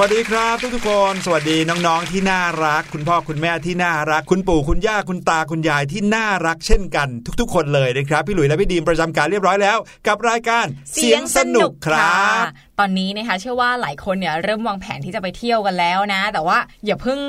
[0.00, 7.08] วัสดีครับทุกทุกคน สวัสดีน้องๆที่น่ารัก คุณพ่อคุณแม่ที่น่ารัก คุณปู่คุณย่าคุณตาคุณยายที่น่ารักเช่นกัน
[7.40, 12.44] ทุก ๆ คนเลยนะครับ พี่หลุยและพี่ดีมประจำการเรียบร้อยแล้ว กับรายการเสียงสนุกครับ
[12.78, 17.20] ตอนนี้นะคะเชื่อว่าหลายคนเนี่ยเริ่มวางแผนที่จะไปเที่ยวกันแล้วนะ แต่ว่าอย่าเพิ่ง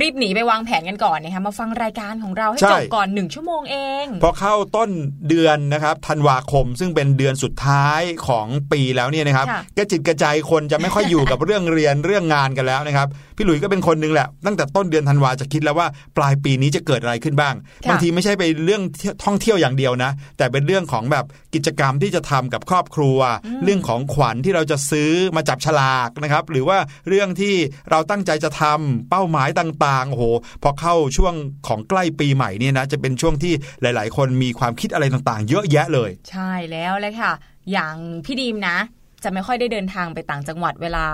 [0.00, 4.90] รีบหนีไปวางแผนกันก่อนนะคะมาฟังรายการของเราให้ใช่จบก่อนหนึ่งชั่วโมงเองพอเข้าต้น
[5.28, 17.54] เดือนนะครับธันวาคมซึ่งเป็นเดือนสุดท้ายของปีแล้วเนี่ยนะครับค่ะกระจิตกระใจคนจะไม่ค่อยอยู่กับเรื่องเรียนเรื่องงานกันแล้วนะครับพี่หลุยก็เป็นคนหนึงแหละตั้งแต่ต้นเดือนธันวาจะคิดแล้วว่าปลายปีนี้จะเกิดอะไรขึ้นบ้าง
[17.84, 23.18] ค่ะบางทีไม่ใช่ไปเรื่องเที่ยวท่องเที่ยวอย่างเดียวนะ แต่เป็นเรื่องของแบบกิจกรรมที่จะทำกับครอบครัว
[23.64, 26.78] เรื่องของขวัญที่เราจะซื้อมาจับฉลากนะครับ หรือว่า
[27.08, 27.54] เรื่องที่
[27.90, 30.24] เราตั้งใจจะทำเป้าหมายต่างๆโอ้โห
[30.62, 31.34] พอเข้าช่วง
[31.66, 33.52] ของใกล้ปีใหม่เนี่ยนะจะเป็นช่วงที่
[33.82, 37.32] หลาย ๆ คนมีความคิดอะไรต่างๆ เยอะแยะเลย ใช่แล้วเลยค่ะ
[37.72, 37.94] อย่าง
[38.24, 38.78] พี่ดีมนะ
[39.24, 41.06] จะไม่ค่อยได้เดินทางไปต่างจังหวัดเวลา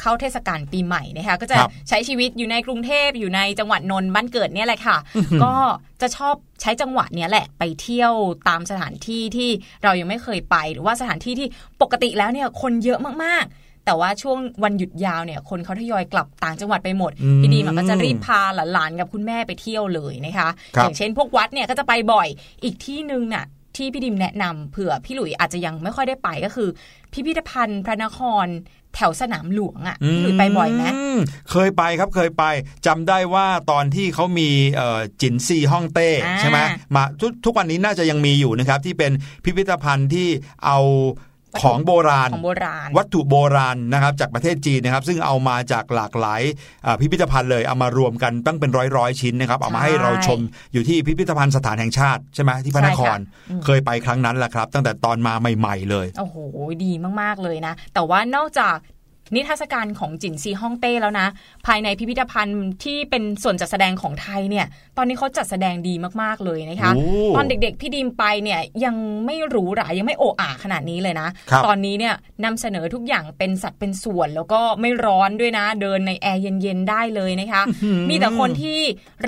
[0.00, 4.96] เข้าเทศกาลปีใหม่นะคะก็จะครับใช้ชีวิตอยู่ในกรุงเทพอยู่ในจังหวัดนนท์บ้านเกิดเนี่ยแหละค่ะ
[5.44, 5.54] ก็
[6.00, 8.12] จะชอบใช้จังหวะเนี้ยแหละไปเที่ยว
[8.48, 9.50] ตามสถานที่ที่
[9.84, 11.48] เรายังไม่เคยไป หรือว่าสถานที่ที่
[11.82, 18.40] ปกติแล้วเนี่ยคนเยอะมากๆ แต่ว่าช่วงวันหยุดยาวเนี่ยคนเขาทยอยกลับต่างจังหวัดไปหมดอืมพี่ดีมก็จะรีบพา
[18.72, 22.28] หลานๆกับคุณแม่ไปเที่ยวเลยนะคะครับอย่างเช่นพวกวัดเนี่ยก็จะไปบ่อย
[22.64, 23.44] อีกที่หนึ่งน่ะ
[23.76, 26.68] ที่พี่ดิมแนะนำเผื่อพี่หลุยอาจจะยังไม่ค่อยได้ไปก็คือ
[27.12, 28.46] พิพิธภัณฑ์พระนคร
[28.94, 30.82] แถวสนามหลวงอะพี่หลุยไปบ่อยไหม
[31.16, 31.18] ม
[31.50, 32.44] เคยไปครับเคยไป
[32.86, 36.58] จำได้ว่าตอนที่เขามีเอ่อจินซีฮ่องเต้อ่าใช่ไหม
[36.94, 39.12] มาทุกทุกวันนี้น่าจะยังมีอยู่นะครับที่เป็น
[39.44, 40.28] พิพิธภัณฑ์ที่
[40.66, 40.78] เอา
[41.62, 46.42] ของโบราณของโบราณ วัตถุโบราณนะครับจากประเทศจีนนะครับ ซึ่งเอามาจากหลากหลาย
[46.86, 50.40] อ่าพิพิธภัณฑ์เลยเอามารวมกันตั้งเป็นร้อยร้อยๆชิ้นนะครับเอามาให้เราชม
[50.72, 56.36] อยู่ที่พิพิธภัณฑ์สถานแห่งชาติใช่ไหมที่พระนครใช่ค่ะอืมเคยไปครั้งนั้นแหละครับ ตั้งแต่ตอนมาใหม่ ๆ เลยโอ้โห
[56.84, 58.76] ดีมากๆเลยนะ แต่ว่านอกจาก
[59.34, 61.26] นิทรรศการของจินซีฮ่องเต้แล้วนะ
[61.66, 64.66] ภายในพิพิธภัณฑ์ที่เป็นส่วนจัดแสดงของไทยเนี่ย
[64.96, 68.94] ตอนนี้เขาจัดแสดงดีมากๆเลยนะคะโอ้ตอนเด็กๆพี่ดีมไปเนี่ยยัง
[69.26, 72.14] ไม่หรูหรายังไม่โออาขนาดนี้เลยนะครับตอนนี้เนี่ย
[72.44, 77.62] นำเสนอทุกอย่างเป็นสัดเป็นส่วนแล้วก็ไม่ร้อนด้วยนะ เดินในแอร์เย็นๆได้เลยนะคะ
[78.08, 78.78] มีแต่คนที่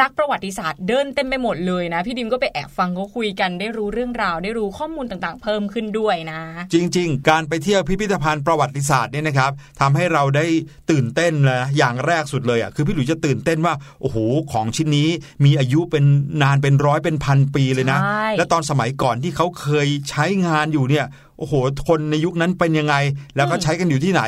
[0.00, 6.40] รักประวัติศาสตร์เดินเต็มไปหมดเลยนะ พี่ดิมก็ไปแอบฟังเขาคุยกันได้รู้เรื่องราว ได้รู้ข้อมูลต่างๆ เพิ่มขึ้นด้วยนะ
[6.74, 9.50] จริง ๆ การไปเที่ยวพิพิธภัณฑ์ประวัติศาสตร์เนี่ยนะครับ
[9.80, 10.46] ทำให้เราได้
[10.90, 14.16] ตื่นเต้นนะอย่างแรกสุดเลยอะคือพี่หลุยจะตื่นเต้นว่าโอ้โห
[14.52, 15.08] ของชิ้นนี้
[15.44, 16.04] มีอายุเป็น
[16.42, 21.06] นานเป็นร้อยเป็นพันปีเลยนะใช่และตอนสมัยก่อนที่เขาเคยใช้งานอยู่เนี่ย
[21.38, 21.54] โอ้โห
[21.88, 22.94] คนในยุคนั้นเป็นยังไง
[23.36, 24.22] แล้วก็ใช้กันอยู่ที่ไหน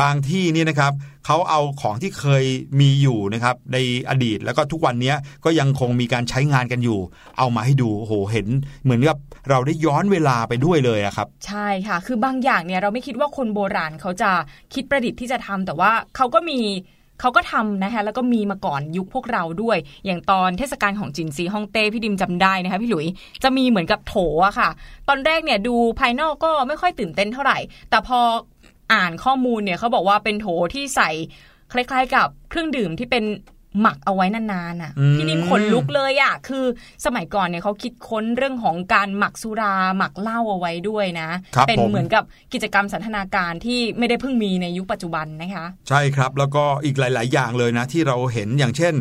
[0.00, 0.92] บางที่นี่นะครับ
[1.26, 2.44] เขาเอาของที่เคย
[2.80, 3.78] มีอยู่นะครับใน
[4.10, 5.14] อดีตแล้วก็ทุกวันนี้
[5.44, 6.98] ก็ยังคงมีการใช้งานกันอยู่
[7.38, 8.46] เอามาให้ดูโหเห็น
[8.82, 9.18] เหมือนกับ
[9.50, 14.30] เราได้ย้อนเวลาไปด้วยเลยอะครับ ใช่ค่ะ คือบางอย่างเนี่ยเราไม่คิดว่าคนโบราณเขาจะ
[14.74, 16.60] คิดประดิษฐ์ที่จะทำแต่ว่าเขาก็มี
[17.20, 23.06] เขาก็ทำนะคะแล้วก็มีมาก่อนยุคพวกเราด้วย อย่างตอนเทศกาลของจินซีฮ่องเต้พี่ดิมจำได้นะคะพี่หลุย
[23.42, 24.14] จะมีเหมือนกับโถ
[24.46, 24.70] อะค่ะ
[25.08, 27.58] ตอนแรกเนี่ยดูภายนอกก็ไม่ค่อยตื่นเต้นเท่าไหร่
[27.90, 28.18] แต่พอ
[28.92, 31.10] อ่านข้อมูลเนี่ยเขาบอกว่าเป็นโถที่ใส่
[31.72, 33.24] คล้ายๆ กับเครื่องดื่มที่เป็น
[33.82, 36.64] หมักเอาไว้นานๆอะอืมพี่ดิมขนลุกเลยอะคือ
[37.04, 48.94] สมัยก่อนเนี่ยเขาคิดค้นเรื่องของการหมักสุราหมักเหล้าเอาไว้ด้วยนะครับเป็นผมเหมือนกับกิจกรรมสันทนาการที่ไม่ได้เพิ่งมีในยุคปัจจุบันนะคะ ใช่ครับแล้วก็อีกหลาย ๆ อย่างเลยนะ ที่เราเห็นอย่างเช่น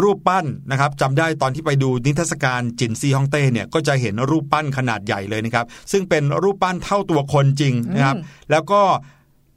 [0.00, 8.82] รูปปั้นนะครับจำได้ตอนที่ไปดูนิทรรศการจินซีฮ่องเต้เนี่ยก็จะเห็นรูปปั้นขนาดใหญ่เลยนะครับซึ่งเป็นรูปปั้นเท่าตัวคนจริงนะครับอืมแล้วก็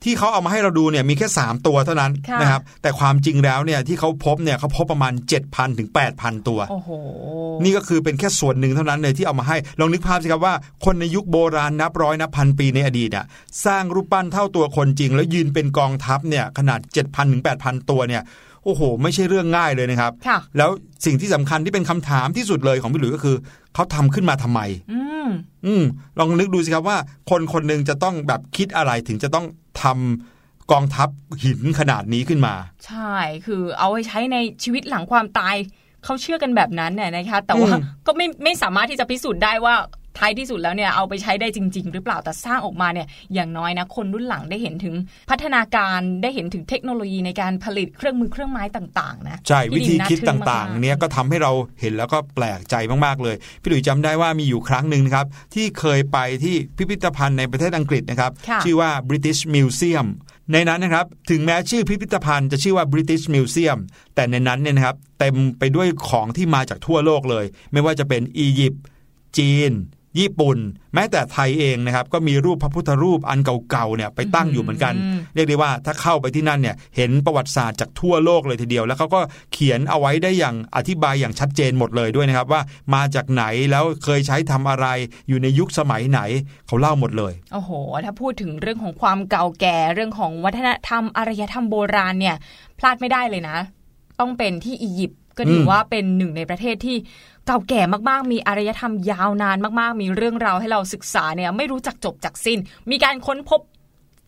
[0.03, 5.13] ที่เขาเอามาให้เราดูเนี่ยมีแค่ 3 ตัวเท่านั้นค่ะนะครับแต่ความจริงแล้วเนี่ยที่เขาพบเนี่ยเขาพบประมาณ
[5.45, 6.89] 7,000ถึง8,000 ตัวโอ้โห
[7.63, 13.25] นี่ก็คือเป็นแค่ส่วนหนึ่งเท่านั้นเลยที่เอามาให้ลองนึกภาพสิครับว่าคนในยุคโบราณนับร้อยนับพันปีในอดีตอะ
[13.65, 18.23] สร้างรูปปั้นเท่าตัวคนจริง แล้วยืนเป็นกองทัพเนี่ยขนาด 7,000ถึง8,000 ตัวเนี่ย
[18.63, 20.69] โอ้โห ไม่ใช่เรื่องง่ายเลยนะครับค่ะแล้ว
[21.05, 23.35] สิ่งที่สำคัญที่เป็นคำถามที่สุดเลยของพี่หลุยก็คือ
[23.73, 24.61] เขาทำขึ้นมาทำไม
[24.91, 25.29] อืม
[25.65, 25.83] อืม
[26.19, 26.97] ลองนึกดูสิครับว่า
[27.29, 29.45] คนคนหนึ่งจะต้องแบบคิดอะไรถึงจะต้อง
[29.83, 31.09] ทำกองทัพ
[31.43, 32.53] หินขนาดนี้ขึ้นมา
[32.85, 33.13] ใช่
[33.45, 35.55] คือเอาไว้ใช้ในชีวิตหลังความตาย
[36.03, 39.75] เขาเชื่อกันแบบนั้นเนี่ยนะคะ แต่ว่าอืมก็ไม่ไม่สามารถที่จะพิสูจน์ได้ว่า
[40.19, 44.95] ท้ายที่สุดแล้วเนี่ยเอาไปใช้ได้จริง ๆ หรือเปล่าแต่สร้างออกมาเนี่ยอย่างน้อยนะคนรุ่นหลังได้เห็นถึง
[45.29, 60.07] พัฒนาการได้เห็นถึงเทคโนโลยีในการผลิตเครื่องมือเครื่องไม้ต่างๆนะใช่พี่วิธีน่คิดทึ่ตม่างๆๆเนี้ยก็ทำให้เราเห็นแล้วก็แปลกใจมากๆเลย พี่หลุยจำได้ว่ามีอยู่ครั้งหนึ่งนะครับที่เคยไปที่พิพิธภัณฑ์ในประเทศอังกฤษนะครับค่ะชื่อว่า British Museum
[60.53, 63.79] ในนั้นนะครับถึงแม้ชื่อพิพิธภัณฑ์จะชื่อว่า British Museum
[64.15, 68.83] แต่ในนั้นเนี่ยนะครับเต็มไปด้วยของที่มาจากทั่วโลกเลย ไม่ว่าจะเป็นอียิปต์
[69.37, 69.71] จีน
[70.19, 70.57] ญี่ปุ่น
[70.93, 73.39] แม้แต่ไทยเองนะครับก็มีรูปพระพุทธรูปอัน
[73.71, 79.21] เก่าๆเนี่ยไปตั้งอยู่เหมือนกันอืมเรียกได้ว่าถ้าเข้าไปที่นั่นเนี่ยเห็นประวัติศาสตร์จากทั่วโลกเลยทีเดียว แล้วเขาก็
[79.53, 82.61] เขียนเอาไว้ได้อย่างอธิบายอย่างชัดเจนหมดเลยด้วยนะครับว่า
[82.95, 84.87] มาจากไหนแล้วเคยใช้ทำอะไร
[85.27, 86.21] อยู่ในยุคสมัยไหน
[86.67, 87.71] เขาเล่าหมดเลยโอ้โห
[88.05, 92.35] ถ้าพูดถึงเรื่องของความเก่าแก่เรื่องของวัฒนธรรมอารยธรรมโบราณเนี่ย
[92.79, 93.57] พลาดไม่ได้เลยนะ
[94.19, 96.97] ต้องเป็นที่อียิปต์ก็ถืออมว่าเป็นหนึ่งในประเทศที่
[97.47, 102.59] เก่าแก่มากๆ มีอารยธรรมยาวนานมากๆ มีเรื่องราวให้เราศึกษาเนี่ยไม่รู้จักจบจากสิ้น
[102.91, 103.61] มีการค้นพบ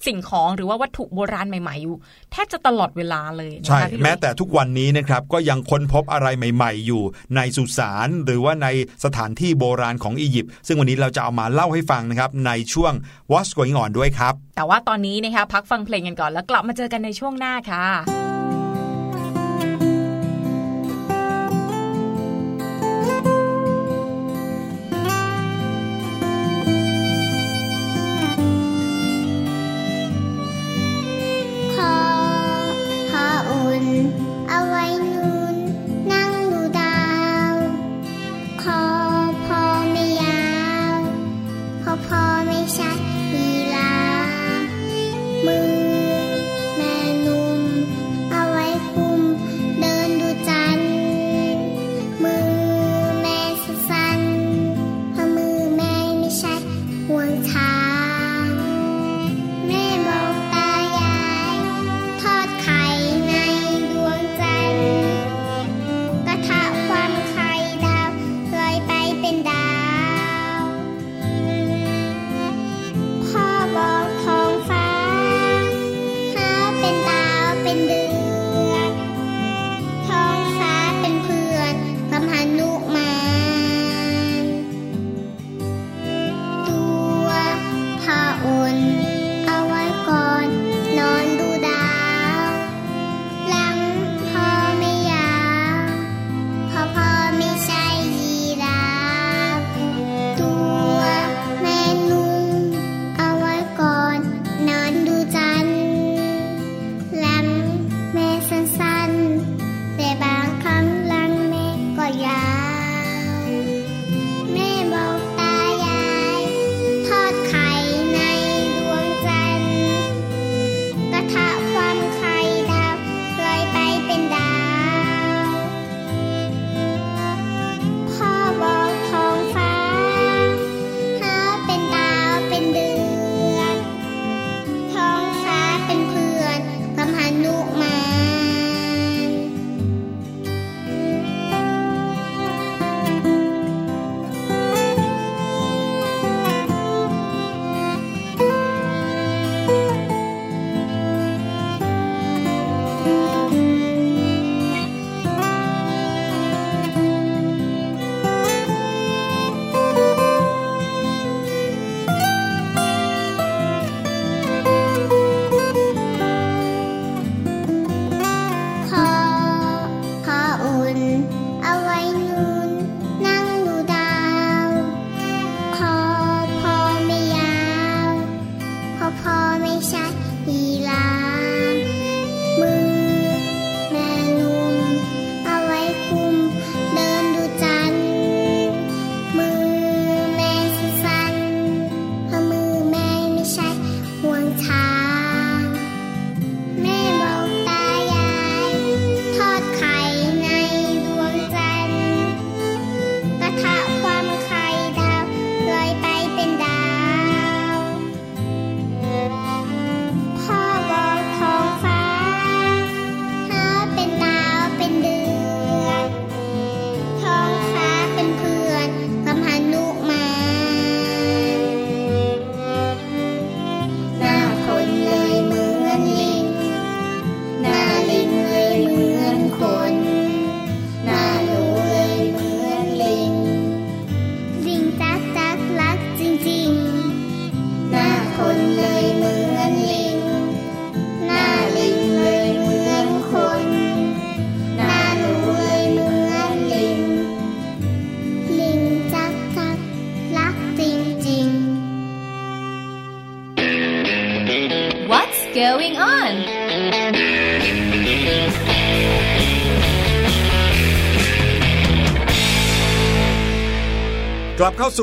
[0.08, 1.96] สิ่งของหรือว่าวัตถุโบราณใหม่ๆอยู่
[2.32, 7.02] แทบจะตลอดเวลาเลยนะคะใช่พี่หลุยแม้แต่ทุกวันนี้นะครับก็ยังค้นพบอะไรใหม่ ๆ อยู่
[7.36, 8.68] ในสุสานหรือว่าใน
[9.06, 12.94] สถานที่โบราณของอียิปต์ซึ่งวันนี้เราจะเอามาเล่าให้ฟังนะครับในช่วง
[13.32, 18.41] What's Going On ด้วยครับ แต่ว่าตอนนี้นะคะพักฟังเพลงกันก่อนแล้วกลับมาเจอกันในช่วงหน้าค่ะ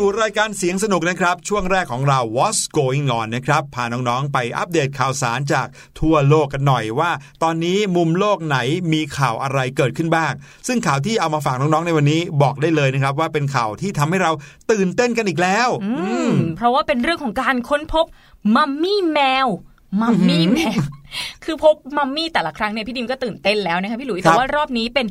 [0.03, 5.67] สู่รายการเสียงสนุกนะครับ ช่วงแรกของเรา What's Going On นะครับ พาน้องๆ ไปอัปเดตข่าวสารจาก
[6.01, 7.11] ทั่วโลกกันหน่อยว่า
[7.43, 8.59] ตอนนี้มุมโลกไหน
[8.93, 10.33] มีข่าวอะไรเกิดขึ้นบ้าง
[10.67, 14.33] ซึ่งข่าวที่เอามาฝากน้องๆในวันนี้บอกได้เลยนะครับ ว่าเป็นข่าวที่ทำให้เรา
[14.71, 15.93] ตื่นเต้นกันอีกแล้ว อื
[16.29, 18.07] มเพราะว่าเป็นเรื่องของการค้นพบ
[18.55, 19.49] มัมมี่แมว
[20.01, 20.83] มัมมี่แมว
[21.45, 25.07] คือพบมัมมี่แต่ละครั้งเนี่ยพี่ดิมก็ตื่นเต้นแล้วนะคะพี่หลุยครัแต่บว่ารอบนี้เป็น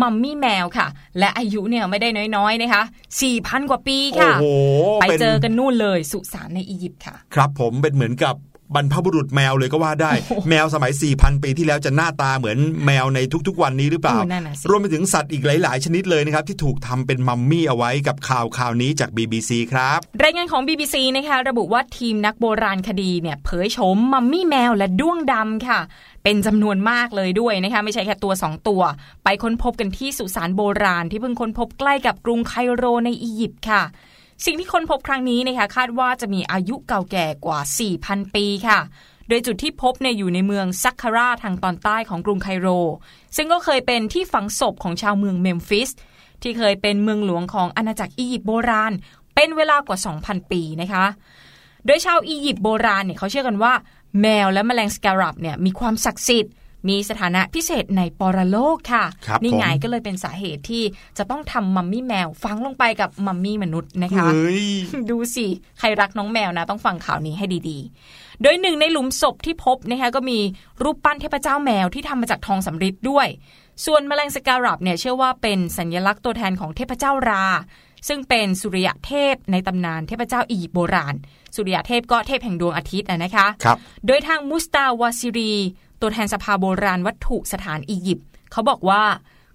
[0.00, 0.86] มัมมี่แมวค่ะ
[1.18, 2.82] และอายุเนี่ยไม่ได้น้อยๆนะคะ
[3.26, 8.34] 4,000กว่าปีค่ะโอ้โหไปป็นเจอกันนู่นเลยสุสานในอียิปต์ค่ะ ครับผมเป็นเหมือนกับ
[8.74, 10.12] บรรพบุรุษแมวเลยก็ว่าได้
[10.48, 25.80] แมวสมัย 4,000 ปีที่แล้วจะหน้าตาเหมือนแมวในทุกๆ วันนี้หรือเปล่าเออนั่นน่ะสิรวมไปถึงสัตว์อีกหลาย ๆ ชนิดเลยนะครับ ที่ถูกทำเป็นมัมมี่เอาไว้กับข่าวข่าวนี้จาก BBC ครับ รายงานของ BBC นะคะระบุว่าทีมนักโบราณคดีเนี่ยเผยโฉมมัมมี่แมวและด้วงดำค่ะ
[26.24, 28.82] เป็นจำนวนมากเลยด้วยนะคะไม่ใช่แค่ตัว 2 ตัว
[29.24, 33.82] ไปค้นพบกันที่สุสานโบราณที่เพิ่งค้นพบใกล้กับกรุงไคโรในอียิปต์ค่ะ
[34.44, 37.60] สิ่งที่ค้นพบครั้งนี้นะคะคาดว่าจะมีอายุเก่าแก่กว่า
[37.96, 38.78] 4,000 ปีค่ะ
[39.28, 42.68] โดยจุดที่พบเนี่ยอยู่ในเมืองซักคาราทางตอนใต้ของกรุงไคโร
[43.36, 45.90] ซึ่งก็เคยเป็นที่ฝังศพของชาวเมืองเมมฟิส
[46.42, 48.92] ที่เคยเป็นเมืองหลวงของอาณาจักรอียิปต์โบราณ
[49.34, 51.04] เป็นเวลากว่า 2,000 ปีนะคะ
[51.86, 53.72] โดยชาวอียิปต์โบราณเนี่ยเขาเชื่อกันว่า
[54.20, 56.52] แมวและแมลงสการัปเนี่ยมีความศักดิ์สิทธิ์
[56.88, 60.82] มีสถานะพิเศษในปรโลกค่ะครับนี่ไงผมก็เลยเป็นสาเหตุที่
[61.18, 64.66] จะต้องทำมัมมี่แมวฝังลงไปกับมัมมี่มนุษย์นะคะเฮ้ย
[65.10, 65.46] ดูสิ
[65.78, 70.38] ใครรักน้องแมวนะ ต้องฟังข่าวนี้ให้ดีๆ โดยหนึ่งในหลุมศพที่พบนะคะก็มี
[70.82, 73.28] รูปปั้นเทพเจ้าแมวที่ทำมาจากทองสำริดด้วย
[73.86, 77.46] ส่วนแมลงสการัปเนี่ยเชื่อว่าเป็นสัญลักษณ์ตัวแทนของเทพเจ้ารา
[78.08, 81.14] ซึ่งเป็นสุริยะเทพในตำนานเทพเจ้าอียิปต์โบราณ
[81.54, 85.54] สุริยะเทพก็เทพแห่งดวงอาทิตย์นะนะคะครับโดยทางมุสตาวาซิรี
[86.00, 89.02] ตัวแทนสภาโบราณวัตถุสถานอียิปต์เขาบอกว่า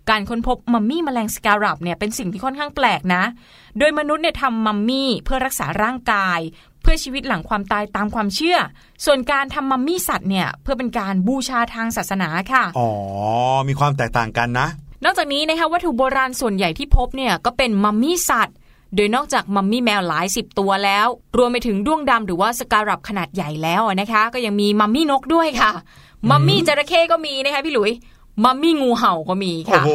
[0.09, 3.23] การค้นพบมัมมี่แมลงสการัปเนี่ยเป็นสิ่งที่ค่อนข้างแปลกนะ
[3.79, 6.39] โดยมนุษย์เนี่ยทำมัมมี่เพื่อรักษาร่างกาย
[6.81, 8.57] เพื่อชีวิตหลังความตายตามความเชื่อ
[9.05, 12.89] ส่วนการทำมัมมี่สัตว์เนี่ยเพื่อเป็นการบูชาทางศาสนาค่ะ อ๋อ
[13.67, 14.67] มีความแตกต่างกันนะ
[15.03, 18.55] นอกจากนี้นะคะวัตถุโบราณส่วนใหญ่ที่พบเนี่ยก็เป็นมัมมี่สัตว์
[18.95, 25.71] โดยนอกจากมัมมี่แมวหลายสิบตัวแล้ว รวมไปถึงด้วงดำหรือว่าสการัปขนาดใหญ่แล้วนะคะ ก็ยังมีมัมมี่นกด้วยค่ะ
[26.29, 27.91] มัมมี่จระเข้ก็มีนะคะพี่หลุย
[28.43, 29.91] มัมมี่งูเห่าก็มีโอ้ค่ะโห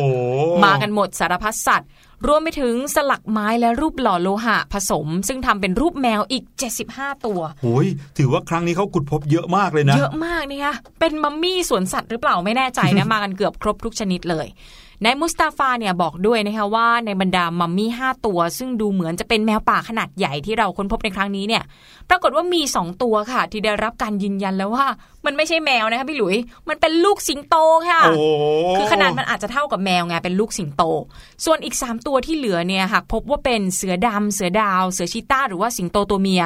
[0.64, 1.88] มากันหมดสารพัดสัตว์
[2.26, 6.44] รวมไปถึงสลักไม้และรูปหล่อโลหะผสม ซึ่งทำเป็นรูปแมวอีก
[6.84, 7.86] 75 ตัวโอ้ย
[8.18, 14.46] ถือว่าครั้งนี้เขาขุดพบเยอะมากเลยนะ เยอะมากนี่ค่ะเป็นมัมมี่สวนสัตว์หรือเปล่าไม่แน่ใจนะ มากันเกือบครบทุกชนิดเลย
[15.04, 21.62] นายมุสตาฟาเนี่ยบอกด้วยนะคะว่าในบรรดามัมมี่ 5 ตัว ซึ่งดูเหมือนจะเป็นแมวป่าขนาดใหญ่ที่เราค้นพบในครั้งนี้เนี่ย
[22.10, 24.86] ปรากฏว่ามี 2 ตัวค่ะ ที่ได้รับการยืนยันแล้วว่า
[25.24, 26.36] มันไม่ใช่แมวนะคะพี่หลุย
[26.68, 27.56] มันเป็นลูกสิงโต
[27.88, 28.24] ค่ะโอ้โห
[28.76, 30.82] คือขนาดมันอาจจะเท่ากับแมวไงเป็นลูกสิงโต
[31.44, 36.42] ส่วนอีก 3 ตัวที่เหลือเนี่ยหากพบว่าเป็นเสือดำเสือดาว เสือชีต้า หรือว่าสิงโตตัวเมีย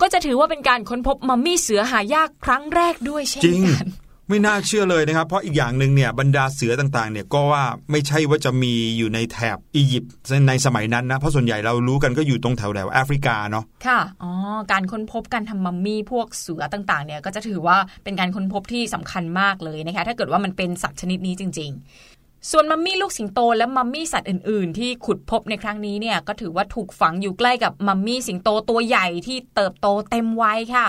[0.00, 3.86] ก็จะถือว่าเป็นการค้นพบมัมมี่เสือหายากครั้งแรกด้วยเช่นจริงกัน
[4.28, 10.12] ไม่น่าเชื่อเลยนะครับ เพราะอีกอย่างหนึ่งเนี่ยบรรดาเสือต่างๆเนี่ยก็ว่าไม่ใช่ว่าจะมีอยู่ในแถบอียิปต์
[10.48, 14.30] ในสมัยนั้นนะเพราะส่วนใหญ่เรารู้กันก็อยู่ตรงแถวแถวแอฟริกาเนาะค่ะอ๋อ
[14.72, 30.86] การค้นพบการทำมัมมี่พวกเสือต่างๆเนี่ยก็จะถือว่าเป็นการค้นพบที่สำคัญมากเลยนะคะถ้าเกิดว่ามันเป็นสัตว์ชนิดนี้จริง ๆส่วนมัมมี่ลูกสิงโตและมัมมี่สัตว์อื่น ๆ ที่ขุดพบในครั้งนี้เนี่ยก็ถือว่าถูกฝังอยู่ใกล้กับมัมมี่สิงโตตัวใหญ่ที่เติบโตเต็มวัยค่ะ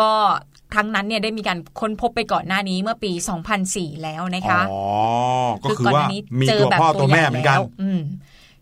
[0.00, 0.12] ก็
[0.74, 3.12] ครั้งนั้นเนี่ยได้มีการค้นพบไปก่อนหน้านี้เมื่อปี
[3.58, 4.82] 2004 แล้วนะคะอ๋อ
[5.64, 8.00] ก็คือก่นหว่าน้นี้มีเจตัวแบบพ่อตัวแม่เหมือนกันใญ่แล้วอืม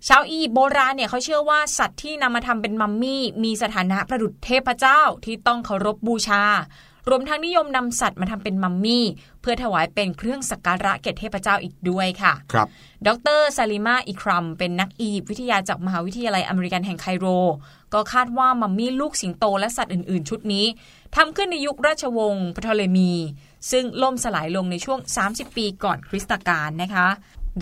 [0.09, 6.45] ชาวอียิปต์โบราณเนี่ยเขาเชื่อว่าสัตว์ที่นำมาทำเป็นมัมมี่ มีสถานะประดุจเทพเจ้าที่ต้องเคารพบูชา
[7.11, 9.05] รวมทั้งนิยมนำสัตว์มาทำเป็นมัมมี่
[9.41, 12.69] เพื่อถวายเป็นเครื่องสักการะแก่เทพเจ้าอีกด้วยค่ะ ครับ
[13.07, 17.27] ดรซาลิมาอิครัม เป็นนักอียิปต์วิทยาจากมหาวิทยาลัยอเมริกันแห่งไคโร
[17.95, 20.67] ก็คาดว่ามัมมี่ลูกสิงโตและสัตว์อื่น ๆ ชุดนี้
[21.17, 23.13] ทำขึ้นในยุคราชวงศ์พทเลมี
[23.71, 27.09] ซึ่งล่มสลายลงในช่วง 30 ปีก่อนคริสตกาลนะคะ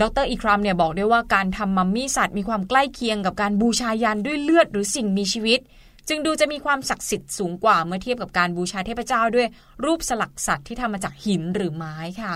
[0.01, 5.59] ดรอิครัมเนี่ยบอกด้วยว่าการทำมัมมี่สัตว์มีความใกล้เคียงกับการบูชายันด้วยเลือดหรือสิ่งมีชีวิต
[6.09, 9.47] จึงดูจะมีความศักดิ์สิทธิ์สูงกว่าเมื่อเทียบกับการบูชาเทพเจ้าด้วย
[9.85, 12.33] รูปสลักสัตว์ที่ทำมาจากหินหรือไม้ค่ะ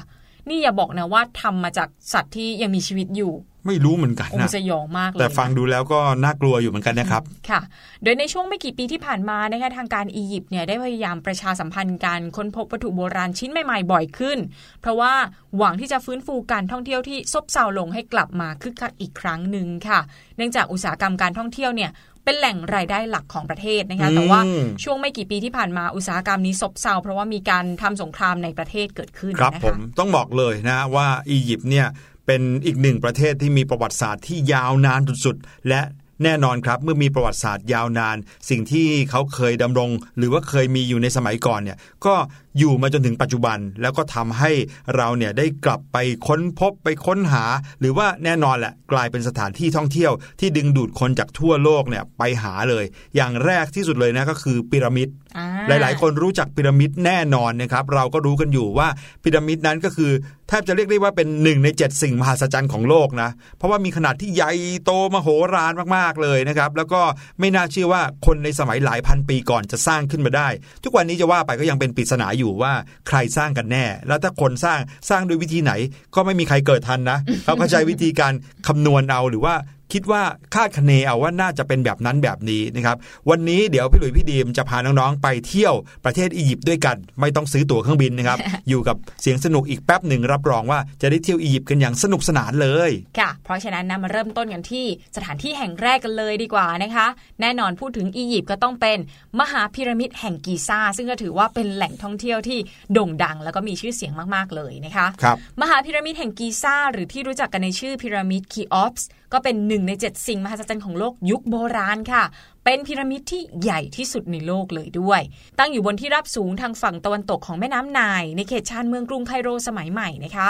[0.50, 3.34] นี่อย่าบอกนะว่าทำมาจากสัตว์ที่ยังมีชีวิตอยู่
[3.68, 7.62] ไม่รู้เหมือนกันโอ้นะสยองมากเลยแต่ฟังนะดูแล้วก็น่ากลัวอยู่เหมือนกันนะครับค่ะ
[8.04, 14.38] โดยในช่วงไม่กี่ปีที่ผ่านมานะคะทางการอียิปต์เนี่ยได้พยายามประชาสัมพันธ์การค้นพบวัตถุโบราณชิ้นใหม่ๆบ่อยขึ้น
[14.82, 15.14] เพราะว่า
[15.58, 20.00] หวังที่จะฟื้นฟูการท่องเที่ยวที่ซบเซาลงให้กลับมาคึกคักอีกครั้งหนึ่งค่ะ
[20.38, 21.92] เนื่องจากอุตสาหกรรมการท่องเที่ยวเนี่ย
[22.28, 24.42] เป็นแหล่งรายได้หลักของประเทศนะคะอืมแต่ว่า
[24.84, 31.88] ช่วงไม่กี่ปีที่ผ่านมาอุตสาหกรรมนี้ซบเซาเพราะว่ามีการทำสงครามในประเทศเกิดขึ้นครับนะผคะมต้องบอกเลยนะว่าอียิปต์เนี่ย
[32.26, 35.82] เป็นอีกหนึ่งประเทศที่มีประวัติศาสตร์ที่ยาวนานสุดๆและ
[36.24, 38.18] แน่นอนครับ เมื่อมีประวัติศาสตร์ยาวนาน
[38.50, 42.16] สิ่งที่เขาเคยดำรง หรือว่าเคยมีอยู่ในสมัยก่อนเนี่ยก็
[42.58, 44.52] อยู่มาจนถึงปัจจุบัน แล้วก็ทำให้
[44.96, 47.44] เราเนี่ยได้กลับไปค้นพบไปค้นหา
[47.80, 58.88] หรือว่าแน่นอนแหละกลายเป็นสถานที่ท่องเที่ยวที่ดึงดูดคนจากทั่วโลกเนี่ยไปหาเลย อย่างแรกที่สุดเลยนะก็คือพีระมิดอ่หลาย ๆ คนรู้จักพีระมิดแน่นอนนะครับเราก็รู้กันอยู่ว่า
[59.24, 60.12] พีระมิดนั้นก็คือ
[60.50, 64.52] แทบจะเรียกได้ว่าเป็นหนึ่งในเจ็ดสิ่งมหัศจรรย์ของโลกนะเพราะว่ามีขนาดที่ใหญ่
[64.86, 67.02] โตมโหฬารมากๆเลยนะครับแล้วก็
[67.40, 70.48] ไม่น่าเชื่อว่าคนในสมัยหลายพันปีก่อนจะสร้างขึ้นมาได้
[70.84, 72.74] ทุกวันนี้จะว่าไปก็ยังเป็นปริศนาอยู่ว่า
[73.08, 74.80] ใครสร้างกันแน่ แล้วถ้าคนสร้าง
[75.10, 75.72] สร้างด้วยวิธีไหน
[76.16, 78.34] ก็ไม่มีใครเกิดทันนะเขาก็ใช้วิธีการ
[78.68, 79.56] คำนวณเอาหรือว่า
[79.94, 80.22] คิดว่า
[80.56, 82.98] คาดคะเนเอาว่าน่าจะเป็นแบบนั้นแบบนี้นะครับ
[83.30, 85.74] วันนี้เดี๋ยวพี่หลุยส์พี่ดีมจะพาน้องๆไปเที่ยว
[86.06, 88.38] ประเทศอียิปต์ด้วยกัน ไม่ต้องซื้อตั๋วเครื่องบินนะครับ
[88.70, 97.08] อยู่กับเสียงสนุกอีกแป๊บหนึ่งรับรองว่าจะได้เที่ยวอียิปต์กันอย่างสนุกสนานเลยค่ะ เพราะฉะนั้นนะมาเริ่มต้นกันที่สถานที่แห่งแรกกันเลยดีกว่านะคะ
[97.42, 98.98] แน่นอนพูดถึงอียิปต์ก็ต้องเป็น
[99.40, 102.60] มหาพีระมิดแห่งกีซ่า ซึ่งก็ถือว่าเป็นแหล่งท่องเที่ยวที่
[102.94, 112.24] โด่งดัง แล้วก็มีชื่อเสียงมากๆเลยนะคะครับมหาพีระมิดแห่งกีซ่าหรือที่รู้จักกันในชื่อพีระมิดคีออฟส์ ก็เป็นหนึ่งในเจ็ดสิ่งมหัศจรรย์ของโลกยุคโบราณค่ะ
[112.66, 115.22] เป็นพีระมิดที่ใหญ่ที่สุดในโลกเลยด้วย
[115.60, 120.50] ตั้งอยู่บนที่ราบสูงทางฝั่งตะวันตกของแม่น้ำไนายในเขตชานเมืองกรุงไคโรสมัยใหม่นะคะ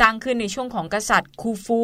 [0.00, 1.82] สร้างขึ้นในช่วงของกษัตริย์คูฟู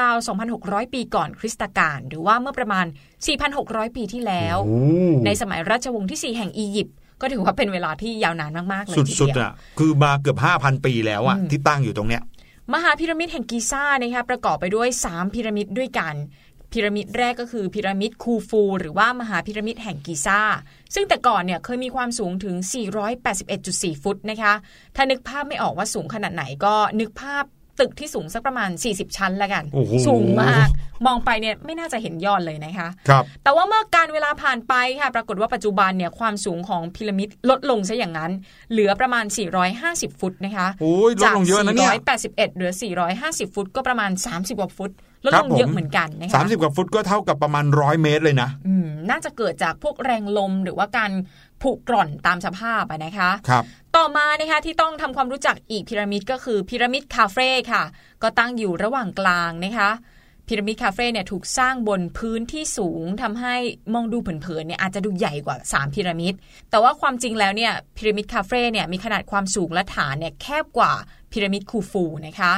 [0.00, 2.86] ราวๆ 2,600 ปีก่อนคริสตกาลหรือว่าเมื่อประมาณ
[3.40, 4.56] 4,600 ปีที่แล้ว
[5.24, 12.22] ในสมัยราชวงศ์ที่ 4 แห่งอียิปต์ก็ถือว่าเป็นเวลาที่ยาวนานมากๆเลยทีสุดเดียวๆอะคือมาเกือบ 5,000 ปีแล้วอะที่ตั้งอยู่ตรงเนี้ย
[12.72, 16.14] มหาพีระมิดแห่งกิซ่านะคะประกอบไปด้วย 3พีระมิดด้วยกัน
[16.72, 20.40] พีระมิดแรกก็คือพีระมิดคูฟู หรือว่ามหาพีระมิดแห่งกิซ่า
[20.94, 22.54] ซึ่งแต่ก่อนเนี่ยเคยมีความสูงถึง
[23.34, 24.52] 481.4 ฟุตนะคะ
[24.96, 27.44] ถ้านึกภาพไม่ออกว่าสูงขนาดไหนก็นึกภาพ
[27.80, 30.68] ตึกที่สูงสักประมาณ 40 ชั้นละกันโอ้โหสูงมาก
[31.06, 38.32] มองไปเนี่ยไม่น่าจะเห็นยอดเลยนะคะครับแต่ว่าเมื่อการเวลาผ่านไปค่ะ ปรากฏว่าปัจจุบันเนี่ยความสูงของพีระมิดลดลงซะอย่างนั้น
[38.72, 39.24] เหลือประมาณ
[39.72, 42.70] 450 ฟุตนะคะโอ้ยลดลงเยอะนะเนี่ยจาก481เหลือ
[43.14, 44.92] 450 ฟุต ก็ประมาณ 30 กว่าฟุต
[45.24, 51.10] ลดครัลบงผมเยอะเหมือนกันนะคะ30กว่าฟุตก็เท่ากับประมาณร้อยเมตรเลยนะ อืม น่าจะเกิดจากพวกแรงลมหรือว่าการ
[51.62, 53.64] ผุกร่อนตามสภาพอะนะคะ ครับ
[53.96, 57.82] ต่อมานะคะที่ต้องทำความรู้จักอีกพีระมิดก็คือพีระมิดคาเฟ่ค่ะ
[58.22, 59.90] ก็ตั้งอยู่ระหว่างกลางนะคะ
[60.48, 63.54] พีระมิดคาเฟ่เนี่ยถูกสร้างบนพื้นที่สูงทำให้
[63.94, 66.34] มองดูเผินๆเนี่ยอาจจะดูใหญ่กว่า 3พีระมิด
[66.70, 70.92] แต่ว่าความจริงแล้วเนี่ยพีระมิดคาเฟ่เนี่ยมีขนาดความสูงและฐานเนี่ยแคบกว่า
[71.32, 72.52] พีระมิดคูฟูนะคะ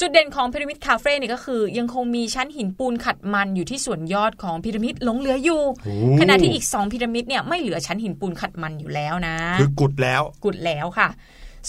[0.00, 11.08] จุดเด่นของพีระมิดคาเฟ่เนี่ยก็คือ ยังคงมีชั้นหินปูนขัดมันอยู่ที่ส่วนยอดของพีระมิดหลงเหลืออยู่โอ้ขณะที่อีก 2พีระมิดเนี่ยไม่เหลือชั้นหินปูนขัดมันอยู่แล้วนะ คือกุดแล้วกุดแล้วค่ะ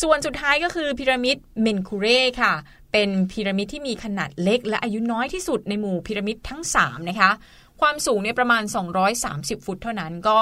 [0.02, 2.54] ส่วนสุดท้ายก็คือพีระมิดเมนคูเร่ค่ะ
[2.92, 7.32] เป็นพีระมิดที่มีขนาดเล็ก และอายุน้อยที่สุดในหมู่พีระมิดทั้ง 3 นะคะ
[7.82, 8.64] ความสูงเนี่ยประมาณ
[9.14, 10.38] 230 ฟุตเท่านั้นก็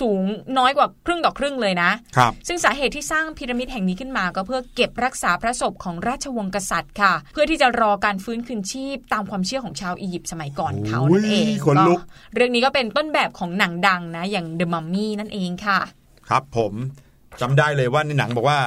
[0.00, 0.24] สูง
[0.58, 12.00] น้อยกว่าครึ่งต่อครึ่งเลยนะครับซึ่งสาเหตุที่สร้างพีระมิดแห่งนี้ขึ้นมา ก็เพื่อเก็บรักษาพระศพของราชวงศ์กษัตริย์ค่ะ เพื่อที่จะรอการฟื้นคืนชีพตามความเชื่อของชาวอียิปต์สมัยก่อนเขานั่นเองโอ้ยขนลุก
[12.34, 15.78] เรื่องนี้ก็เป็นต้นแบบของหนังดังนะ อย่าง The Mummy นั่นเองค่ะ
[16.28, 16.72] ครับผม
[17.40, 18.58] จำได้เลยว่าในหนังบอกว่า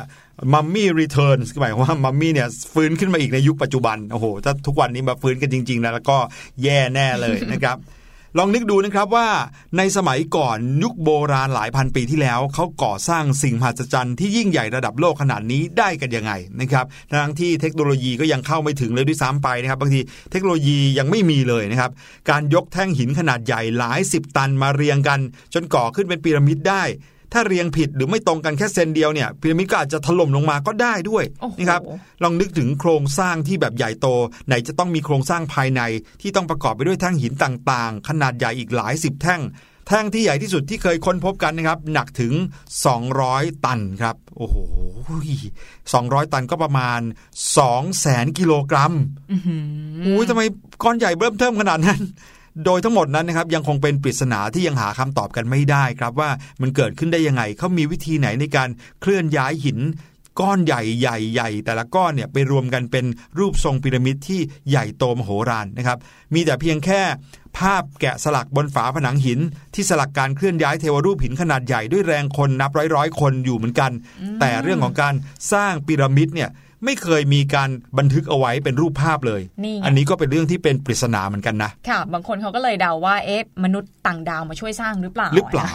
[0.54, 6.18] มัมมี่รีเทิร์นหมายความว่ามัมมี่เนี่ยฟื้นขึ้นมาอีกในยุคปัจจุบัน โอ้โห ถ้าทุกวันนี้มาฟื้นกันจริง ๆ นะ แล้วก็
[6.64, 7.78] แย่แน่เลยนะครับ
[8.38, 9.28] ลองนึกดูนะครับว่า
[9.78, 20.00] ในสมัยก่อนยุคโบราณหลายพันปีที่แล้ว เขาก่อสร้างสิ่งมหัศจรรย์ที่ยิ่งใหญ่ระดับโลกขนาดนี้ได้กันยังไงนะครับทั้งที่เทคโนโลยีก็ยังเข้าไม่ถึงเลยด้วยซ้ำไปนะครับบางที
[20.32, 21.92] เทคโนโลยียังไม่มีเลยนะครับ
[22.30, 25.20] การยกแท่งหินขนาดใหญ่หลายสิบตันมาเรียงกัน
[25.54, 26.84] จนก่อขึ้นเป็นพีระมิดได้
[27.34, 31.82] ถ้าเรียงผิดหรือไม่ตรงกันแค่เซนเดียวเนี่ยพีระมิดก็อาจจะถล่มลงมาก็ได้ด้วยโอ้โหนะครับ
[32.24, 34.08] ลองนึกถึงโครงสร้างที่แบบใหญ่โต
[34.48, 35.82] ไหนจะต้องมีโครงสร้างภายใน
[36.22, 39.42] ที่ต้องประกอบไปด้วยแท่งหินต่างๆ ขนาดใหญ่อีกหลายสิบแท่ง
[39.88, 42.34] แท่งที่ใหญ่ที่สุดที่เคยค้นพบกันนะครับ หนักถึง
[43.00, 44.56] 200 ตันครับ โอ้โห
[45.66, 47.00] 200 ตันก็ประมาณ
[47.54, 48.94] 2แสนกิโลกรัม
[50.06, 50.42] อุ้ยทำไม
[50.84, 52.02] ก้อนใหญ่เบิ่มเทิมขนาดนั้น
[52.66, 56.30] โดยทั้งหมดนั้นนะครับยังคงเป็นปริศนาที่ยังหาคำตอบกันไม่ได้ครับว่า
[56.62, 58.70] มันเกิดขึ้นได้ยังไงเขามีวิธีไหนในการ
[59.02, 59.80] เคลื่อนย้ายหิน
[60.40, 63.06] ก้อนใหญ่ใหญ่ใหญ่แต่ละก้อนเนี่ยไปรวมกันเป็น
[63.40, 65.98] รูปทรงพีระมิดที่ใหญ่โตมโหฬารนะครับ
[66.34, 67.02] มีแต่เพียงแค่
[67.58, 69.40] ภาพแกะสลักบนฝาผนังหิน
[69.74, 73.92] ที่สลักการเคลื่อนย้ายเทวรูปหินขนาดใหญ่ด้วยแรงคนนับร้อยร้อยๆคนอยู่เหมือนกัน
[74.40, 75.14] แต่เรื่องของการ
[75.54, 76.50] สร้างพีระมิดเนี่ย
[76.86, 85.72] ไม่เคยมีการบันทึกเอาไว้เป็นรูปภาพเลยนี่ไงอันนี้ก็เป็นเรื่องที่เป็นปริศนาเหมือนกันนะ ค่ะ บางคนเขาก็เลยเดาว่า เอ๊ะ มนุษย์ต่างดาวมาช่วยสร้างหรือเปล่า หรือเปล่า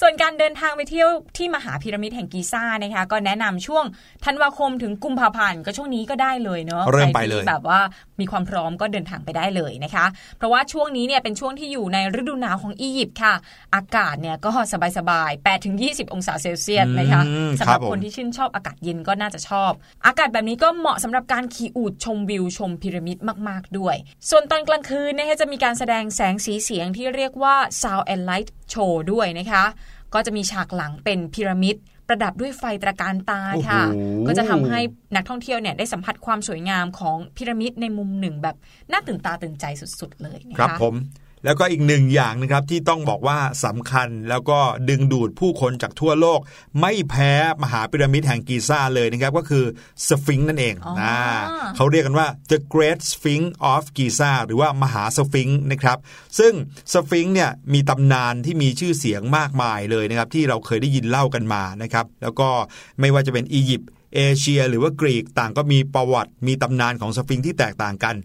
[0.00, 3.84] ส่วนการเดินทางไปเที่ยวที่มหาพีระมิดแห่งกีซ่านะคะ ก็แนะนำช่วง
[4.24, 7.80] ธันวาคมถึงกุมภาพันธ์ก็ช่วงนี้ก็ได้เลยเนาะ เริ่มไปใคที่เลย แบบว่า
[8.20, 10.06] มีความพร้อมก็เดินทางไปได้เลยนะคะ
[10.38, 13.34] เพราะว่าช่วงนี้เนี่ยเป็นช่วงที่อยู่ในฤดูหนาวของอียิปต์ค่ะ
[13.74, 14.48] อากาศเนี่ยก็
[14.98, 19.72] สบายๆ8ถึง20 องศาเซลเซียสนะคะอืมสำหรับผมคนที่ชื่นชอบอากาศเย็นก็น่าจะชอบ
[20.06, 23.96] อากาศแบบนี้ก็เหมาะสำหรับการขี่อูฐชมวิวชมพีระมิดมาก ๆ ด้วย
[24.30, 29.64] ส่วนตอนกลางคืนนะคะจะมีการแสดงแสงสีเสียงที่เรียกว่า Sound and Light Show ด้วยนะคะ
[30.14, 31.76] ก็จะมีฉากหลังเป็นพีระมิด
[32.08, 34.80] ประดับด้วยไฟตระการตาค่ะโอ้โหก็จะทำให้
[35.16, 38.56] นักท่องเที่ยวเนี่ยได้สัมผัสความสวยงามของพีระมิดในมุมหนึ่งแบบ
[38.92, 39.64] น่าตื่นตาตื่นใจ
[40.00, 40.94] สุด ๆ เลยนะคะครับผม
[41.44, 46.40] แล้วก็อีกหนึ่งอย่างนะครับที่ต้องบอกว่าสำคัญแล้วก็ดึงดูดผู้คนจากทั่วโลก
[46.80, 49.64] ไม่แพ้มหาพีระมิดแห่งกิซ่าเลยนะครับก็คือ
[50.06, 51.16] สฟิงค์นั่นเองอ๋อนะ
[51.76, 55.98] เขาเรียกกันว่า the Great Sphinx of Giza หรือว่ามหาสฟิงค์นะครับ
[56.38, 56.52] ซึ่ง
[56.92, 62.48] สฟิงค์เนี่ยมีตำนานที่มีชื่อเสียงมากมายเลยนะครับที่เราเคยได้ยินเล่ากันมานะครับ แล้วก็
[63.00, 68.16] ไม่ว่าจะเป็นอียิปต์เอเชียหรือว่ากรีกต่างก็มีประวัติมีตำนานของสฟิงค์ที่แตกต่างกัน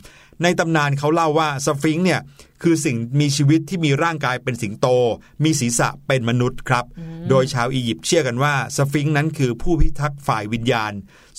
[0.43, 2.21] ในตำนานเขาเล่าว่าสฟิงค์เนี่ย
[2.63, 4.87] คือสิ่งมีชีวิตที่มีร่างกายเป็นสิงโต
[5.43, 6.85] มีศีรษะเป็นมนุษย์ครับ
[7.29, 10.91] โดยชาวอียิปต์เชื่อกันว่าสฟิงค์นั้นคือผู้พิทักษ์ฝ่ายวิญญาณ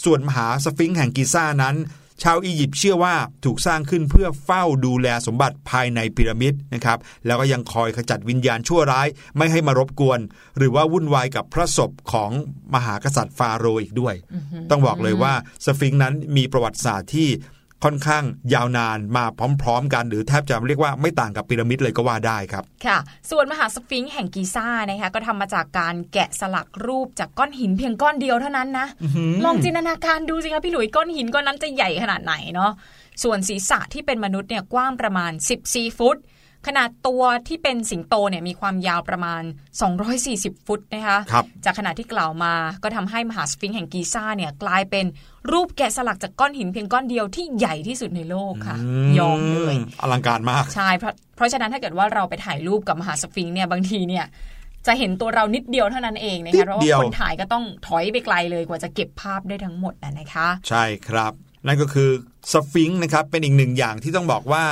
[0.05, 1.77] ส่วนมหาสฟิงค์แห่งกิซ่านั้น
[2.23, 10.21] ชาวอียิปต์เชื่อว่าถูกสร้างขึ้นเพื่อเฝ้าดูแลสมบัติภายในพีระมิดนะครับ แล้วก็ยังคอยขจัดวิญญาณชั่วร้าย ไม่ให้มารบกวน
[10.57, 12.31] หรือว่าวุ่นวายกับพระศพของ
[12.75, 14.15] มหากษัตริย์ฟาโรห์อีกด้วย
[14.71, 15.33] ต้องบอกเลยว่า
[15.65, 17.29] สฟิงค์นั้นมีประวัติศาสตร์ที่
[17.85, 19.25] ค่อนข้างยาวนานมา
[19.63, 22.99] พร้อม ๆ กัน หรือแทบจะเรียกว่าไม่ต่างกับพีระมิดเลยก็ว่าได้ครับ ค่ะ
[23.31, 28.87] ส่วนมหาสฟิงค์แห่งกีซ่านะคะก็ทำมาจากการแกะสลักรูปจากก้อนหินเพียงก้อนเดียวเท่านั้นนะ
[29.45, 32.73] ลองจินตนาการดูสิคะพี่หลุยก้อนหินก้อนนั้นจะใหญ่ขนาดไหนเนาะ
[33.23, 35.33] ส่วนศีรษะที่เป็นมนุษย์เนี่ยกว้างประมาณ
[35.67, 36.17] 14 ฟุต
[36.67, 39.43] ขนาดตัวที่เป็นสิงโตเนี่ยมีความยาวประมาณ
[40.05, 45.07] 240 ฟุตนะคะครับจากขนาดที่กล่าวมาก็ทำให้มหาสฟิงค์แห่งกีซ่าเนี่ยกลายเป็น
[45.53, 48.77] รูปแกะสลักจากก้อนหินเพียงก้อนเดียวที่ใหญ่ที่สุดในโลกค่ะ
[49.19, 54.25] ยอมเลยอลังการมากใช่เพราะเพราะฉะนั้นถ้าเกิดว่าเราไปถ่ายรูปกับมหาสฟิงค์เนี่ยบางทีเนี่ย
[54.87, 61.33] จะเห็นตัวเรานิดเดียวเท่านั้นเองนะนิคะดเพราะว่าเดียวคนถ่ายก็ต้องถอยไปไกลเลยกว่าจะเก็บภาพได้ทั้งหมดนะนะคะ ใช่ครับ
[61.67, 62.11] นั่นก็คือ
[62.53, 64.65] สฟิงค์นะครับเป็นอีกหนึ่งอย่างที่ต้องบอกว่า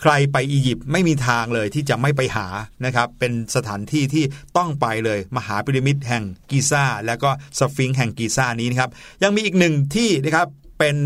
[0.00, 2.46] ใครไปอียิปต์ไม่มีทางเลยที่จะไม่ไปหา
[2.84, 4.24] นะครับ เป็นสถานที่ที่
[4.56, 8.90] ต้องไปเลยมหาพีระมิดแห่งกิซ่า แล้วก็สฟิงค์แห่งกิซ่านี้นะครับ
[9.22, 10.46] ยังมีอีกหนึ่งที่นะครับ
[10.78, 10.96] เป็น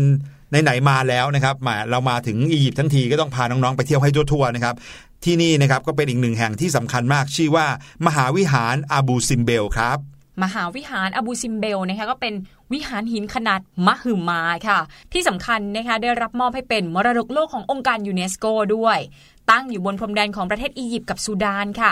[0.63, 4.75] ไหนๆมาแล้วนะครับมาเรามาถึงอียิปต์ทั้งทีก็ต้องพาน้องๆไปเที่ยวให้ทั่วๆนะครับ
[5.25, 7.65] ที่นี่นะครับก็เป็นอีกหนึ่งแห่งที่สำคัญมากชื่อว่า
[8.07, 9.97] มหาวิหารอาบูซิมเบลครับ
[10.43, 12.33] มหาวิหารอบูซิมเบลนะคะก็เป็น
[12.73, 14.79] วิหารหินขนาดมหึมาค่ะ
[15.13, 18.99] ที่สำคัญนะคะได้รับมอบให้เป็นมรดกโลกขององค์การยูเนสโกด้วย
[19.51, 21.91] ตั้งอยู่บนพรมแดนของประเทศอียิปต์กับซูดานค่ะ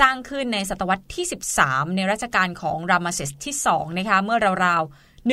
[0.00, 1.24] สร้างขึ้นในศตวรรษที่
[1.60, 5.28] 13 ในรัชกาลของรามเซสที่2นะคะเมื่อราวๆ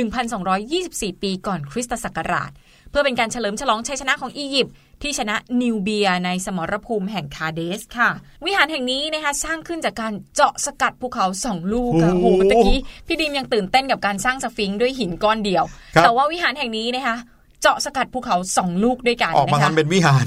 [0.56, 2.52] 1,224 ปีก่อนคริสตศักราช
[2.89, 4.73] เพื่อเป็นการเฉลิมฉลองชัยชนะของอียิปต์
[5.04, 8.10] ที่ชนะนิวเบียในสมรภูมิแห่งคาเดสค่ะ
[8.46, 15.63] วิหารแห่งนี้นะคะสร้างขึ้นจากการเจาะสกัดภูเขาสองลูกค่ะโอ้โอ้โหโหตะกี้พี่ดิมยังตื่นเต้นกับการสร้างสฟิงค์ด้วยหินก้อนเดียว
[15.96, 17.16] ครับแต่ว่าวิหารแห่งนี้นะคะ
[17.62, 20.26] เจาะสกัดภูเขาสองลูกด้วยกันออกมานะคะทำเป็นวิหาร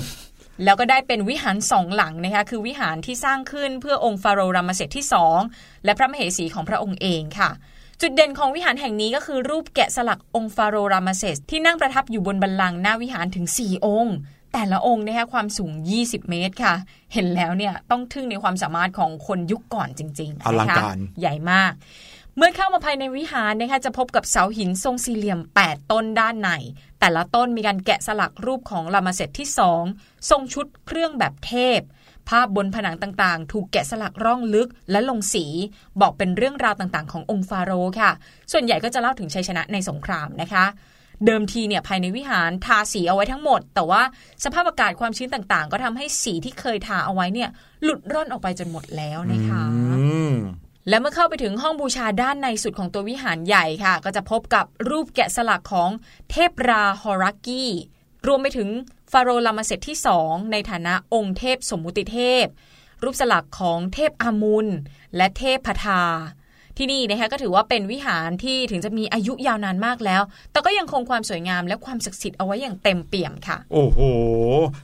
[0.64, 5.38] แล้วก็ได้เป็นวิหารสองหลังนะคะคือวิหารที่สร้างขึ้นเพื่อองค์ฟาโรห์รามเซสที่สอง
[5.84, 7.50] และพระมเหสีของพระองค์เองค่ะ
[8.00, 14.16] จุดเด่นของวิหารแห่งนี้ก็คือรูปแกะสลักองค์ฟาโรห์รามเซสที่นั่งประทับอยู่บนบัลลังก์หน้าวิหารถึง 4 องค์
[14.58, 16.74] แต่ละองค์นะคะความสูง 20 เมตรค่ะ
[17.12, 21.72] เห็นแล้วเนี่ยต้องทึ่งในความสามารถของคนยุคก่อนจริงๆอลังนะคะการใหญ่มาก
[22.36, 26.50] เมื่อเข้ามาภายในวิหารนะคะจะพบกับเสาหินทรงสี่เหลี่ยม 8 ต้นด้านใน
[27.00, 29.82] แต่ละต้นมีการแกะสลักรูปของลามาเซตที่สอง
[30.30, 31.80] ทรงชุดเครื่องแบบเทพ
[32.28, 35.44] ภาพบนผนังต่างๆ ถูกแกะสลักร่องลึกและลงสี
[36.00, 38.10] บอกเป็นเรื่องราวต่างๆ ขององค์ฟาโรห์ค่ะ
[38.52, 40.64] ส่วนใหญ่ก็จะเล่าถึงชัยชนะในสงครามนะคะ
[41.24, 44.02] เดิมทีเนี่ยภายในวิหารทาสีเอาไว้ทั้งหมด แต่ว่า
[44.44, 47.50] สภาพอากาศความชื้นต่างๆ ก็ทำให้สีที่เคยทาเอาไว้เนี่ย
[47.82, 49.62] หลุดร่อนออกไปจนหมดแล้วนะคะ
[50.88, 55.90] และเมื่อเข้าไปถึงห้องบูชาด้านในสุดของตัววิหารใหญ่ค่ะ ก็จะพบกับรูปแกะสลักของ
[56.30, 57.64] เทพราฮอรักกี
[58.26, 58.68] รวมไปถึง
[59.12, 62.46] ฟาโรห์ลามาเซตที่สองในฐานะองค์เทพสมมุติเทพ
[63.02, 64.66] รูปสลักของเทพอามุน
[65.16, 66.02] และเทพพทา
[66.78, 74.00] ที่นี่นะคะก็ถือว่าเป็นวิหารที่ถึงจะมีอายุยาวนานมากแล้ว แต่ก็ยังคงความสวยงามและความศักดิ์สิทธิ์เอาไว้อย่างเต็มเปี่ยมค่ะ โอ้โห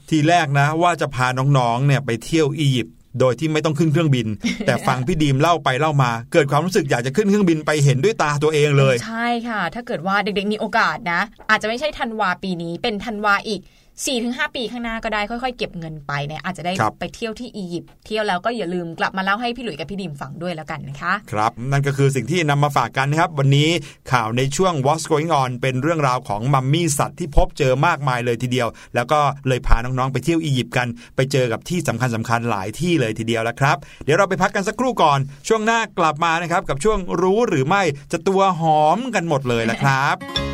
[0.09, 1.27] ทีแรกนะว่าจะพา
[1.57, 4.27] น้องๆเนี่ยไปเที่ยวอียิปต์โดยที่ไม่ต้องขึ้นเครื่องบิน
[4.65, 13.61] แต่ฟังพี่ดีมเล่าไปเล่ามา เกิดความรู้สึกอยากจะขึ้นเครื่องบินไปเห็นด้วยตาตัวเองเลย ใช่ค่ะ ถ้าเกิดว่าเด็กๆมีโอกาสนะ อาจจะไม่ใช่ธันวาปีนี้เป็นธันวาอีก
[14.05, 23.69] สี่ถึงห้าปีข้างหน้าก็ได้ค่อยๆ เก็บเงินไปเนี่ยอาจจะได้ไปเที่ยวที่อียิปต์เที่ยวแล้วก็อย่าลืมกลับมาเล่าให้พี่หลุยกับพี่ดิมฟังด้วยแล้วกันนะคะครับ นั่นก็คือสิ่งที่นำมาฝากกันนะครับ วันนี้
[24.11, 40.52] ข่าวในช่วง What's Going On เป็นเรื่องราวของมัมมี่สัตว์ที่พบเจอมากมายเลยทีเดียว แล้วก็เลยพาน้องๆไปเที่ยวอียิปต์กัน ไปเจอกับที่สำคัญสำคัญหลายที่เลยทีเดียวแล้วครับ เดี๋ยวเราไปพักกันสักครู่ก่อน ช่วงหน้ากลับมานะครับกับช่วงรู้หรือไม่จะตัวหอมกันหมดเลยแล้วครับ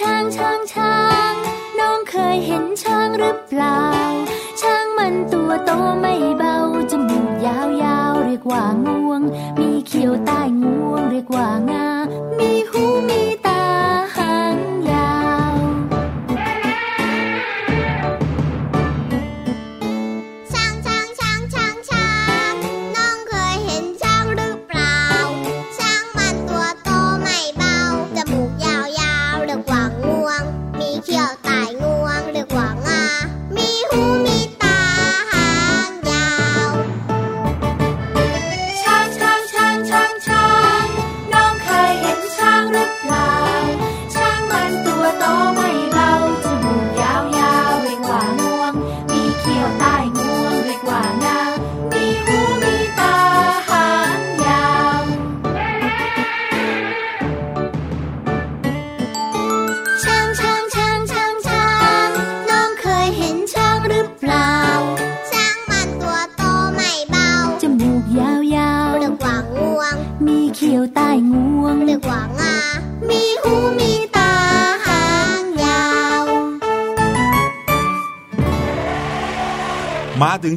[0.00, 0.94] ช้างช้างช้า
[1.30, 1.32] ง
[1.78, 3.80] น้องเคยเห็นช้างหรือเปล่า
[4.60, 5.70] ช้างมันตัวโต
[6.00, 6.47] ไม่เบา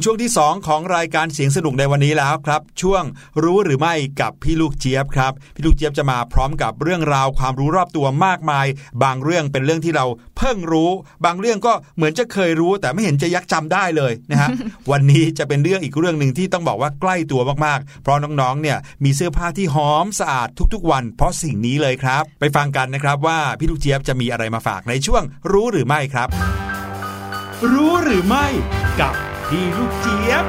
[0.04, 3.02] ช่วงที่ 2 ของรายการเสียงสนุกในวันนี้แล้วครับ ช่วง
[3.44, 8.66] รู้หรือไม่กับพี่ลูกเจี๊ยบครับ พี่ลูกเจี๊ยบจะมาพร้อมกับเรื่องราวความรู้รอบตัวมากมาย
[9.02, 10.90] บางเรื่องเป็นเรื่องที่เราเพิ่งรู้
[11.24, 14.48] บางเรื่องก็เหมือนจะเคยรู้ แต่ไม่เห็นจะยักจำได้เลยนะฮะ
[14.90, 25.22] วันนี้จะเป็นเรื่องอีกเรื่องหนึ่งที่ต้องบอกว่าใกล้ตัวมากๆ เพราะน้องๆเนี่ยมีเสื้อผ้าที่หอมสะอาดทุกๆ วัน เพราะสิ่งนี้เลยครับ ไปฟังกันนะครับว่าพี่ลูกเจี๊ยบจะมีอะไรมาฝากในช่วง
[25.52, 26.28] รู้หรือไม่ครับ
[27.72, 28.46] รู้หรือไม่
[29.02, 29.16] กับ
[29.54, 30.44] พี่ลูกเจี๊ยบ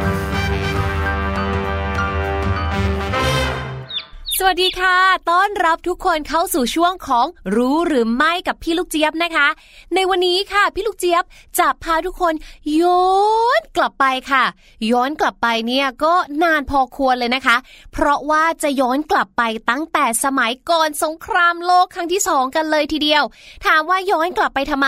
[4.37, 4.97] สวัสดีค่ะ
[5.31, 9.47] ต้อนรับทุกคนเข้าสู่ช่วงของรู้หรือไม่กับพี่ลูกเจี๊ยบนะคะ
[9.93, 11.23] ในวันนี้ค่ะพี่ลูกเจี๊ยบ
[11.59, 12.33] จะพาทุกคน
[12.81, 13.13] ย้อ
[13.59, 14.43] นกลับไปค่ะ
[14.91, 17.57] ย้อนกลับไปเนี่ยก็นานพอควรเลยนะคะ
[17.93, 23.23] เพราะว่าจะย้อนกลับไปตั้งแต่สมัยก่อนสงครามโลกครั้งที่สองกันเลยทีเดียว
[23.65, 24.87] ถามว่าย้อนกลับไปทำไม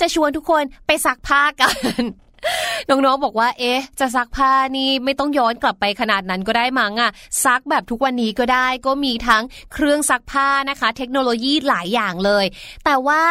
[0.00, 1.70] จะชวนทุกคนไปซักผ้ากั
[2.02, 2.04] น
[2.88, 7.10] น้องๆบอกว่า เอ๊ะ จะซักผ้านี่ไม่ต้องย้อนกลับไปขนาดนั้นก็ได้มั้งอะ
[7.44, 9.42] ซักแบบทุกวันนี้ก็ได้ก็มีทั้ง
[9.72, 12.44] เครื่องซักผ้านะคะ เทคโนโลยีหลายอย่างเลย
[12.84, 13.22] แต่ว่า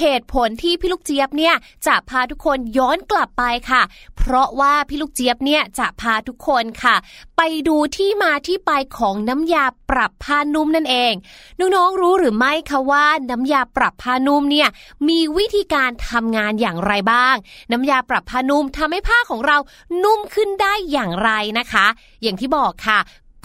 [0.00, 1.54] เหตุผลที่พี่ลูกเจี๊ยบเนี่ย
[1.86, 3.82] จะพาทุกคนย้อนกลับไปค่ะ
[4.16, 6.96] เพราะว่าพี่ลูกเจี๊ยบเนี่ยจะพาทุกคนค่ะ
[7.36, 11.12] ไปดูที่มาที่ไปของน้ำยาปรับผ้านุ่มนั่นเอง
[11.58, 14.68] น้องๆรู้หรือไม่คะว่าน้ำยาปรับผ้านุ่มเนี่ย
[15.08, 17.34] มีวิธีการทำงานอย่างไรบ้าง
[17.72, 19.56] น้ำยาปรับผ้านุ่มทำให้ผ้าของเรา
[20.04, 21.86] นุ่มขึ้นได้อย่างไรนะคะ
[22.22, 22.98] อย่างที่บอกค่ะ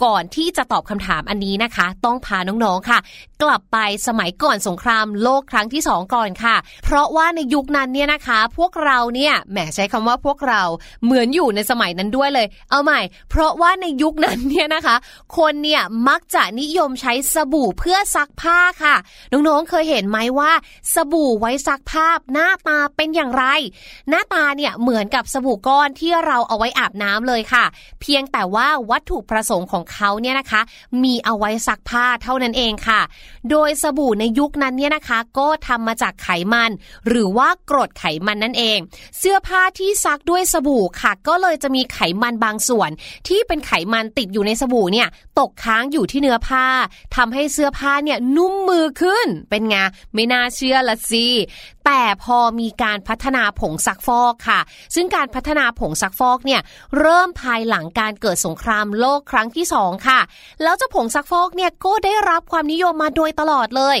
[0.04, 2.98] ก่อนที่จะตอบคำถามอันนี้นะคะ ต้องพาน้องๆค่ะ
[3.42, 10.62] กลับไปสมัยก่อนสงครามโลกครั้งที่สองก่อนค่ะ เพราะว่าในยุคนั้นเนี่ยนะคะ พวกเราเนี่ยแหมใช้คำว่าพวกเรา
[11.04, 14.96] เหมือนอยู่ในสมัยนั้นด้วยเลย เอาใหม่ เพราะว่าในยุคนั้นเนี่ยนะคะ
[15.38, 18.96] คนเนี่ยมักจะนิยมใช้สบู่เพื่อซักผ้าค่ะ
[19.32, 20.52] น้องๆเคยเห็นไหมว่า
[20.94, 23.44] สบู่ไว้ซักผ้าหน้าตาเป็นอย่างไร
[24.08, 27.64] หน้าตาเนี่ยเหมือนกับสบู่ก้อนที่เราเอาไว้อาบน้ำเลยค่ะ
[28.00, 30.60] เพียงแต่ว่าวัตถุประสงค์ของเขาเนี่ยนะคะ
[31.02, 33.00] มีเอาไว้ซักผ้าเท่านั้นเองค่ะ
[33.50, 36.70] โดยสบู่ในยุคนั้นเนี่ยนะคะ ก็ทำมาจากไขมัน
[37.08, 38.78] หรือว่ากรดไขมันนั่นเอง
[39.18, 42.90] เสื้อผ้าที่ซักด้วยสบู่ค่ะ ก็เลยจะมีไขมันบางส่วน
[43.28, 46.66] ที่เป็นไขมันติดอยู่ในสบู่เนี่ยตกค้างอยู่ที่เนื้อผ้า
[47.16, 49.76] ทำให้เสื้อผ้าเนี่ยนุ่มมือขึ้นเป็นไง
[50.14, 51.26] ไม่น่าเชื่อละสิ
[51.86, 54.60] แต่พอมีการพัฒนาผงซักฟอกค่ะ
[54.94, 56.60] ซึ่งการพัฒนาผงซักฟอกเนี่ย
[56.98, 60.20] เริ่มภายหลังการเกิดสงครามโลกครั้งที่ส2 ค่ะ
[60.62, 63.96] แล้วเจ้าผงซักฟอกเนี่ยก็ได้รับความนิยมมาโดยตลอดเลย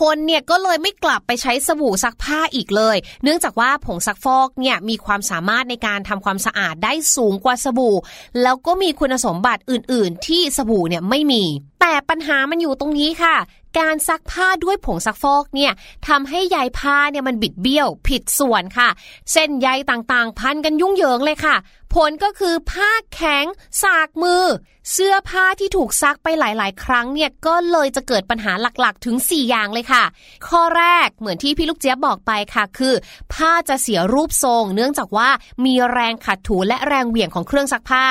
[0.00, 7.96] คนเนี่ยก็เลยไม่กลับไปใช้สบู่ซักผ้าอีกเลย เนื่องจากว่าผงซักฟอกเนี่ยมีความสามารถในการทำความสะอาดได้สูงกว่าสบู่
[8.42, 11.44] แล้วก็มีคุณสมบัติอื่น ๆ ที่สบู่เนี่ยไม่มี
[11.80, 13.36] แต่ปัญหามันอยู่ตรงนี้ค่ะ
[13.78, 15.72] การซักผ้าด้วยผงซักฟอกเนี่ย
[16.08, 18.88] ทำให้ใยผ้าเนี่ยมันบิดเบี้ยว ผิดส่วนค่ะ
[19.32, 21.56] เส้นใยต่างๆ พันกันยุ่งเหยิงเลยค่ะ
[21.94, 23.44] ผลก็คือผ้าแข็ง
[23.82, 24.44] สากมือ
[24.92, 30.04] เสื้อผ้าที่ถูกซักไปหลาย ๆ ครั้งเนี่ยก็เลยจะเกิดปัญหาหลักๆ ถึง 4 อย่างเลยค่ะ
[30.48, 32.94] ข้อแรกเหมือนที่พี่ลูกเจี๊ยบบอกไปค่ะ คือ
[33.34, 35.28] ผ้าจะเสียรูปทรง เนื่องจากว่า
[35.64, 38.04] มีแรงขัดถูและแรงเหวี่ยงของเครื่องซักผ้า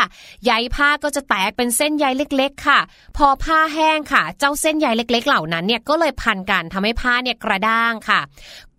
[0.45, 2.79] ใยผ้าก็จะแตกเป็นเส้นใยเล็ก ๆ ค่ะ
[3.17, 8.19] พอผ้าแห้งค่ะ เจ้าเส้นใยเล็ก ๆ เหล่านั้นเนี่ยก็เลยพันกันทำให้ผ้าเนี่ยกระด้างค่ะ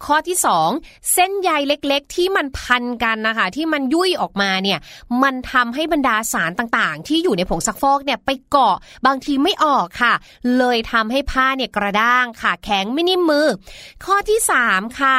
[0.07, 0.37] ข้อที่
[0.75, 4.79] 2 เส้นใยเล็กๆ ที่มันพันกันนะคะที่มันยุ่ยออกมาเนี่ย
[5.23, 8.77] มันทำให้บรรดาสารต่างๆ ที่อยู่ในผงซักฟอกเนี่ยไปเกาะ
[9.07, 10.15] บางทีไม่ออกค่ะ
[10.59, 13.47] เลยทำให้ผ้าเนี่ยกระด้างค่ะ แข็งไม่นิ่มมือ
[14.05, 14.39] ข้อที่
[14.69, 15.19] 3 ค่ะ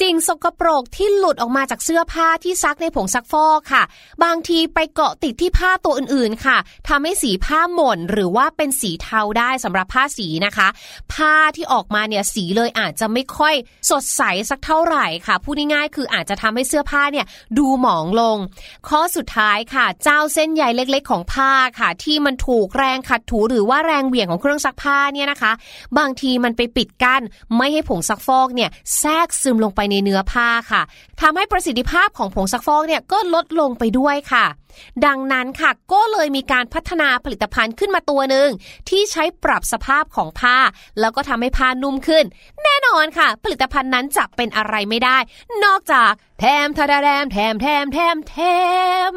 [0.00, 3.82] สิ่งสกปรกที่หลุดออกมาจากเสื้อผ้าที่ซักในผงซักฟอกค่ะ
[4.24, 6.56] บางทีไปเกาะติดที่ผ้าตัวอื่นๆค่ะ
[6.88, 10.68] ทำให้สีผ้าหม่นหรือว่าเป็นสีเทาได้สำหรับผ้าสีนะคะ
[11.12, 13.54] ผ้าที่ออกมาเนี่ยสีเลยอาจจะไม่ค่อย
[13.90, 17.26] สดใสสักเท่าไหร่ค่ะพูดง่ายๆคืออาจจะทำให้เสื้อผ้าเนี่ย
[17.58, 18.38] ดูหมองลง
[18.88, 25.52] ข้อสุดท้ายค่ะ เจ้าเส้นใยเล็กๆ ของผ้าค่ะ ที่มันถูกแรงขัดถูหรือว่าแรงเหวี่ยงของเครื่องซักผ้าเนี่ยนะคะ
[25.98, 27.22] บางทีมันไปปิดกั้น
[27.56, 30.82] ไม่ให้ผงซักฟอกเนี่ยแทรกซึมลงไปในเนื้อผ้าค่ะ
[31.20, 34.46] ทำให้ประสิทธิภาพของผงซักฟอกเนี่ยก็ลดลงไปด้วยค่ะ
[35.06, 38.48] ดังนั้นค่ะก็เลยมีการพัฒนาผลิตภัณฑ์ขึ้นมาตัวหนึ่ง
[38.88, 40.56] ที่ใช้ปรับสภาพของผ้า
[41.00, 42.24] แล้วก็ทำให้ผ้านุ่มขึ้น
[42.62, 45.18] แน่นอนค่ะ ผลิตภัณฑ์นั้นจะเป็นอะไรไม่ได้
[45.64, 48.36] นอกจากแถมทาดาแรมแถมแถมแถมแถ
[49.10, 49.12] ม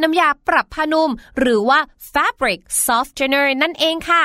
[0.00, 1.78] น้ำยาปรับผ้านุ่ม หรือว่า
[2.12, 4.24] fabric softener นั่นเองค่ะ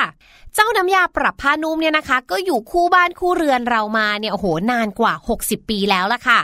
[0.58, 6.38] เจ้าน้ำยาปรับผ้านุ่มเนี่ยนะคะ ก็อยู่คู่บ้านคู่เรือนเรามาเนี่ยโอ้โหนานกว่า 60 ปีแล้วล่ะค่ะ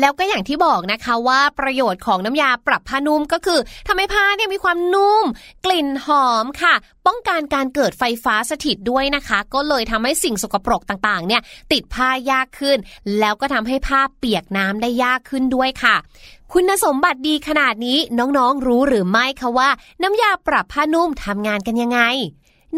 [0.00, 5.24] แล้วก็อย่างที่บอกนะคะว่าประโยชน์ของน้ำยาปรับผ้านุ่มก็คือทำให้ผ้าเนี่ยมีความนุ่ม
[5.64, 6.74] กลิ่นหอมค่ะ
[7.06, 11.42] ป้องกันการเกิดไฟฟ้าสถิตด้วยนะคะ ก็เลยทำให้สิ่งสกปรกต่างๆ เนี่ย
[11.72, 12.78] ติดผ้ายากขึ้น
[13.18, 15.96] แล้วก็ทำให้ผ้าเปียกน้ำได้ยากขึ้นด้วยค่ะ
[16.52, 19.68] คุณสมบัติดีขนาดนี้น้องๆรู้หรือไม่คะว่า
[20.02, 22.00] น้ำยาปรับผ้านุ่มทำงานกันยังไง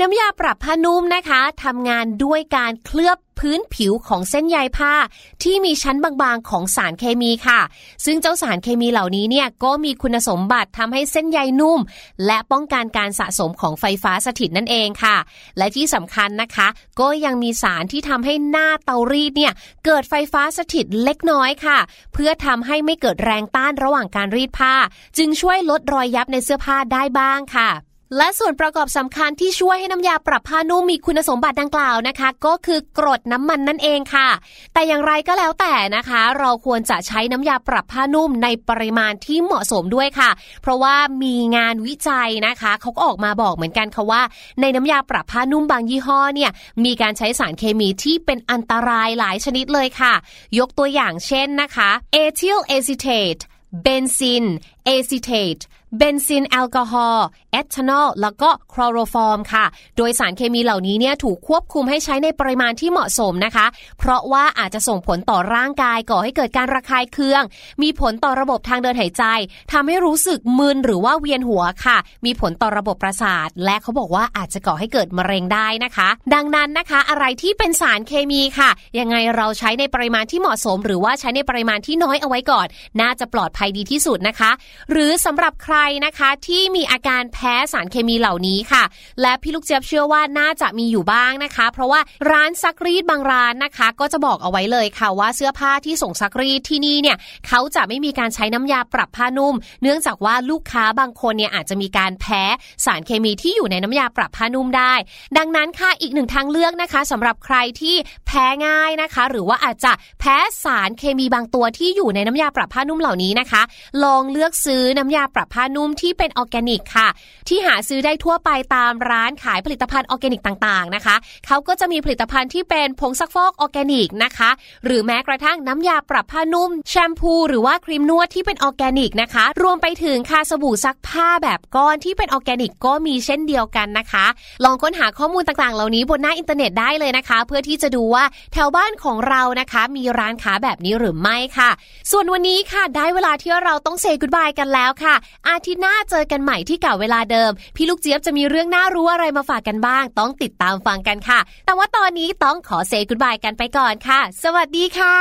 [0.01, 4.95] น้ำยาปรับผ้านุ่มนะคะทำงานด้วยการเคลือบพื้นผิวของเส้นใยผ้า
[5.43, 7.61] ที่มีชั้นบางๆของสารเคมีค่ะ
[8.05, 11.80] ซึ่งเจ้าสารเคมีเหล่านี้เนี่ยก็มีคุณสมบัติทำให้เส้นใยนุ่ม
[12.26, 15.16] และป้องกันการสะสมของไฟฟ้าสถิตนั่นเองค่ะ
[15.59, 16.68] และที่สำคัญนะคะ
[17.01, 19.53] ก็ยังมีสารที่ทำให้หน้าเตารีดเนี่ย
[19.84, 21.78] เกิดไฟฟ้าสถิตเล็กน้อยค่ะ
[22.12, 24.74] เพื่อทำให้ไม่เกิดแรงต้านระหว่างการรีดผ้า
[25.18, 27.70] จึงช่วยลดรอยยับในเสื้อผ้าได้บ้างค่ะ
[28.17, 34.29] และส่วนประกอบสำคัญที่ช่วยให้น้ำยาปรับผ้านุ่มมีคุณสมบัติดังกล่าวนะคะ ก็คือกรดน้ำมันนั่นเองค่ะ
[34.73, 40.31] แต่อย่างไรก็แล้วแต่นะคะ เราควรจะใช้น้ำยาปรับผ้านุ่มในปริมาณที่เหมาะสมด้วยค่ะ
[40.63, 44.23] เพราะว่ามีงานวิจัยนะคะเขาก็ออกมาบอกเหมือนกันค่ะว่า
[44.61, 46.51] ในน้ำยาปรับผ้านุ่มบางยี่ห้อเนี่ย
[46.85, 50.15] มีการใช้สารเคมีที่เป็นอันตรายหลายชนิดเลยค่ะ
[50.59, 53.39] ยกตัวอย่างเช่นนะคะเอทิลเอซิเทต
[53.83, 54.45] เบนซิล
[54.85, 55.59] เอซิเทต
[55.99, 59.64] เบนซิลแอลกอฮอล์เอทานอลแล้วก็คลอโรฟอร์มค่ะ
[59.97, 63.66] โดยสารเคมีเหล่านี้เนี่ยถูกควบคุมให้ใช้ในปริมาณที่เหมาะสมนะคะ
[63.99, 67.43] เพราะว่าอาจจะส่งผลต่อร่างกายก่อให้เกิดการระคายเคือง
[67.82, 69.24] มีผลต่อระบบทางเดินหายใจ
[69.72, 82.66] ทำให้รู้สึกมึนหรือว่าเวียนหัวค่ะ มีผลต่อระบบประสาท และเขาบอกว่าอาจจะก่อให้เกิดมะเร็งได้นะคะ ดังนั้นนะคะ อะไรที่เป็นสารเคมีค่ะ ยังไงเราใช้ในปริมาณที่เหมาะสม หรือว่าใช้ในปริมาณที่น้อยเอาไว้ก่อน
[83.01, 84.51] น่าจะปลอดภัยดีที่สุดนะคะ
[84.90, 85.76] หรือสำหรับใคร
[86.07, 88.85] นะคะที่มีอาการแพ้สารเคมีเหล่านี้ค่ะ
[89.22, 97.16] และพี่ลูกเจี๊ยบเชื่อว่าน่าจะมีอยู่บ้างนะคะ เพราะว่าร้านซักรีดบางร้านนะคะ ก็จะบอกเอาไว้เลยค่ะว่าเสื้อผ้าที่ส่งซักรีดที่นี่เนี่ย
[97.47, 102.43] เขาจะไม่มีการใช้น้ำยาปรับผ้านุ่ม เนื่องจากว่าลูกค้าบางคนเนี่ยอาจจะมีการแพ้
[102.85, 104.95] สารเคมีที่อยู่ในน้ำยาปรับผ้านุ่มได้
[105.39, 113.62] ดังนั้นค่ะอีกหนึ่งทางเลือกนะคะสำหรับใครที่แพ้ง่ายนะคะ หรือว่าอาจจะแพ้สารเคมีบางตัวที่อยู่ในน้ำยาปรับผ้านุ่มเหล่านี้นะคะ
[114.05, 117.09] ลองเลือกซื้อน้ำยาปรับผ้านุ่มที่เป็นออร์แกนิกค่ะ
[117.49, 121.16] ที่หาซื้อได้ทั่วไปตามร้านขายผลิตภัณฑ์ออร์แกนิกต่างๆนะคะ
[121.47, 124.51] เขาก็จะมีผลิตภัณฑ์ที่เป็นผงซักฟอกออร์แกนิกนะคะ
[124.85, 134.27] หรือแม้กระทั่งน้ำยาปรับผ้านุ่ม แชมพู หรือว่าครีมนวดที่เป็นออร์แกนิกนะคะ รวมไปถึงคาสบู่ซักผ้าแบบก้อนที่เป็นออร์แกนิกก็มีเช่นเดียวกันนะคะ
[134.64, 141.70] ลองค้นหาข้อมูลต่างๆ เหล่านี้บนหน้าอินเทอร์เน็ตได้เลยนะคะ เพื่อที่จะดูว่าแถวบ้านของเรานะคะ มีร้านค้าแบบนี้หรือไม่ค่ะ
[142.11, 145.14] ส่วนวันนี้ค่ะ ได้เวลาที่เราต้อง say goodbye กันแล้วค่ะ
[145.49, 155.19] อาทิตย์หน้าเจอกันใหม่ที่เก่าเวลาเดิม พี่ลูกเจี๊ยบจะมีเรื่องน่ารู้อะไรมาฝากกันบ้าง ต้องติดตามฟังกันค่ะ แต่ว่าตอนนี้ต้องขอเซกุดบายกันไปก่อนค่ะ สวัสดีค่ะ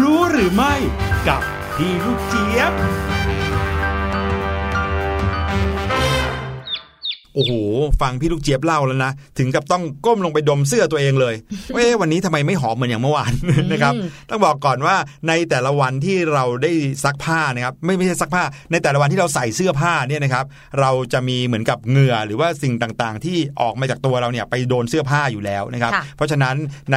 [0.00, 0.74] รู้หรือไม่
[1.28, 1.42] กับ
[1.76, 2.72] พี่ลูกเจี๊ยบ
[7.38, 7.54] โอ้โห
[8.02, 11.34] ฟังพี่ลูกเจี๊ยบเล่าแล้วนะถึงกับต้องก้มลงไปดมเสื้อตัวเองเลย
[11.74, 13.32] เว้วันนี้ทำไมไม่หอมเหมือนอย่างเมื่อวาน
[13.72, 13.94] นะครับ
[14.30, 14.96] ต้องบอกก่อนว่า
[15.28, 16.72] ในแต่ละวันที่เราได้
[17.04, 20.44] ซักผ้านะครับไม่ไม่ใช่ซักผ้า ในแต่ละวันที่เราใส่เสื้อผ้าเนี่ยนะครับ
[20.80, 26.56] เราจะมีเหมือนกับเหงื่อหรือว่าสิ่งต่างๆ ที่ออกมาจากตัวเราเนี่ยไปโดนเสื้อผ้าอยู่แล้วนะครับค่ะเพราะฉะนั้น
[26.92, 26.96] ใน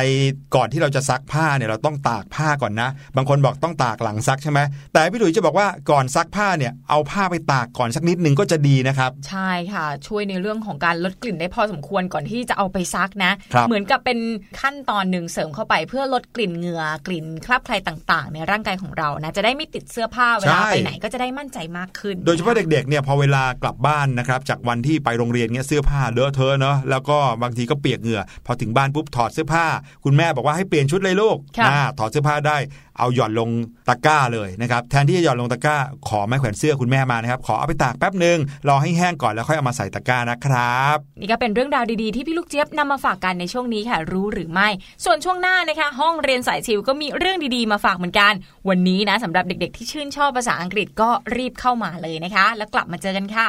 [0.56, 4.60] ก่อนที่เราจะซักผ้าเนี่ยเราต้องตากผ้าก่อนนะ บางคนบอกต้องตากหลังซักใช่ไหม
[4.94, 14.20] แต่พี่หลุยจะบอกว่าก่อนซักผ้าเนี่ยเอาผ้าไปตากก่อนสักนิดนึงก็จะดีนะครับ ใช่ค่ะช่วยในเรื่องของการลดกลิ่นได้พอสมควรก่อนที่จะเอาไปซักนะครับเหมือนกับเป็น
[14.62, 29.66] ขั้นตอนหนึ่งเสริมเข้าไปเพื่อลดกลิ่นเหงื่อกลิ่นคราบใครต่าง ๆ ในร่างกายของเรานะจะได้ไม่ติดเสื้อผ้าเวลาใช่ไปไหนก็จะได้มั่นใจมากขึ้น โดยเฉพาะเด็กๆเนี่ยพอเวลากลับบ้านนะครับจากวันที่ไปโรงเรียนเนี่ยเสื้อผ้าเลอะเทอะเนาะแล้วก็บางทีก็เปียกเหงื่อ พอถึงบ้านปุ๊บถอดเสื้อผ้า
[30.06, 32.58] คุณแม่บอกว่าให้เปลี่ยนชุดเลยลูกค่ะอ่าถอดเสื้อผ้าได้
[33.02, 33.50] เอาหย่อนลง
[33.90, 35.76] ตะกร้าเลยนะครับแทนที่จะหย่อนลงตะกร้า
[36.08, 38.38] ขอไม้แขวนเสื้อคุณแม่มานะครับขอเอาไปตากแป๊บหนึ่ง
[38.68, 44.68] รอให้แห้งก่อนแล้วค่อยเอามาใส่ตะกร้านะครับ นี่ก็เป็นเรื่องราวดีๆที่พี่ลูกเจี๊ยบนำมาฝากกันในช่วงนี้ค่ะ รู้หรือไม่
[45.06, 48.34] ส่วนช่วงหน้านะคะ ห้องเรียนสายชิวก็มีเรื่องดีๆมาฝากเหมือนกัน
[48.70, 53.48] วันนี้นะสำหรับเด็กๆ ที่ชื่นชอบภาษาอังกฤษก็รีบเข้ามาเลยนะคะ แล้วกลับมาเจอกันค่ะ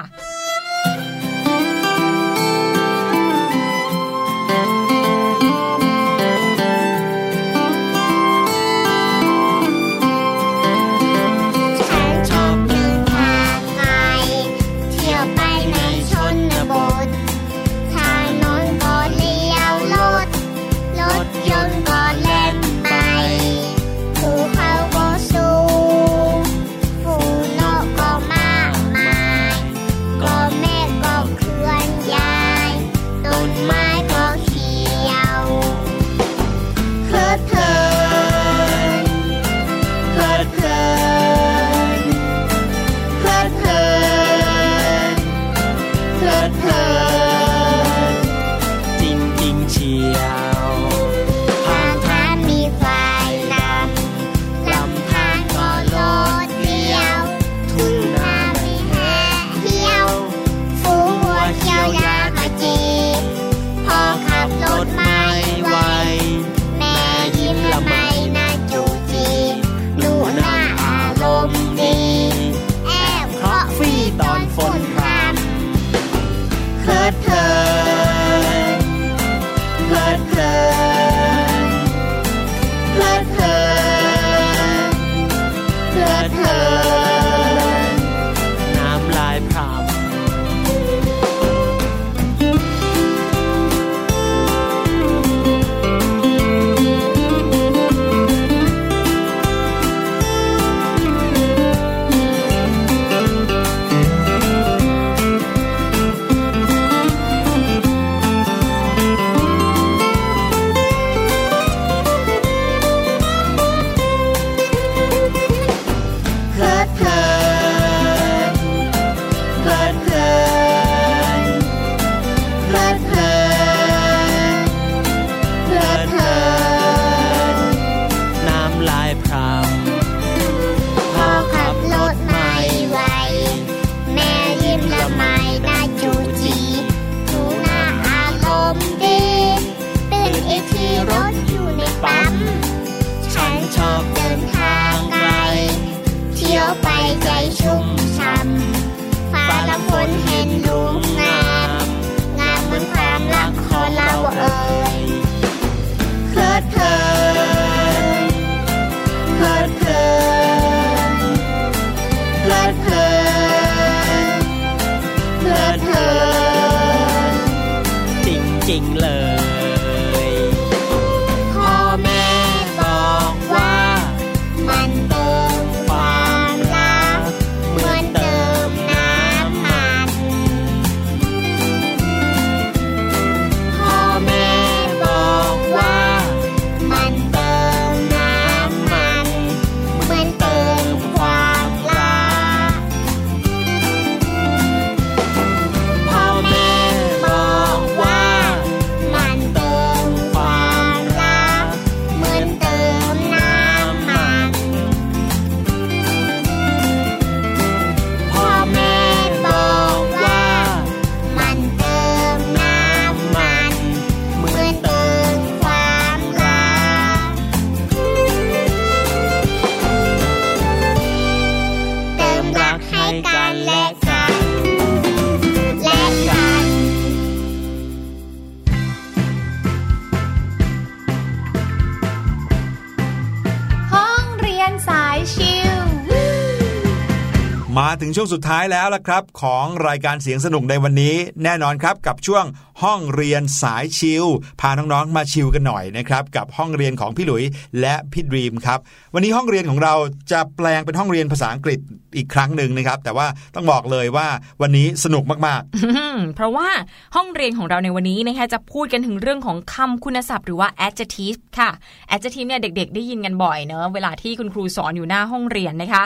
[238.02, 242.44] ถึงช่วงสุดท้ายแล้วละครับ ของรายการเสียงสนุกในวันนี้ แน่นอนครับกับช่วง
[242.82, 244.26] ห้องเรียนสายชิล
[244.60, 247.44] พาน้องๆมาชิลกันหน่อยนะครับกับห้องเรียนของพี่หลุย
[247.80, 248.78] และพี่ดรีมครับ
[249.14, 249.94] วันนี้ห้องเรียนของเรา
[250.32, 251.78] จะแปลงเป็นห้องเรียนภาษาอังกฤษ
[252.16, 254.26] อีกครั้งหนึ่งนะครับ แต่ว่าต้องบอกเลยว่า
[254.62, 256.68] วันนี้สนุกมากอืมเพราะว่า
[257.16, 261.70] ห้องเรียนของเราในวันนี้นะคะจะพูดกันถึงเรื่องของคำคุณศัพท์หรือว่า adjective ค่ะ
[262.14, 266.02] adjective เนี่ยเด็ก ๆ ได้ยินกันบ่อยเนอะเวลาที่คุณครูสอนอยู่หน้าห้องเรียนนะคะ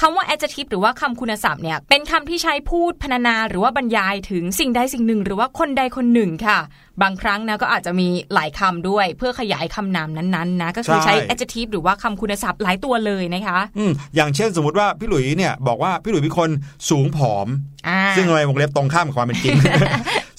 [0.00, 6.58] คำว่า adjective หรือว่าคำคุณศัพท์เนี่ยเป็นคำที่ใช้พูดพรรณนาหรือว่าบรรยายถึงสิ่งใดสิ่งหนึ่ง หรือว่าคนใดคนหนึ่งค่ะ
[7.02, 16.50] บางครั้งนะก็อาจจะมีหลายคำด้วยเพื่อขยายคำนามนั้นๆนะก็คือใช้ adjective หรือว่าคำคุณศัพท์หลายตัวเลยนะคะๆอืมอย่างเช่นสมมติว่าพี่หลุยเนี่ยบอกว่าพี่หลุยเป็นคน
[16.90, 17.48] สูงผอม
[17.88, 19.56] อ่าซึ่งในวงเล็บตรงข้ามกับความเป็นจริง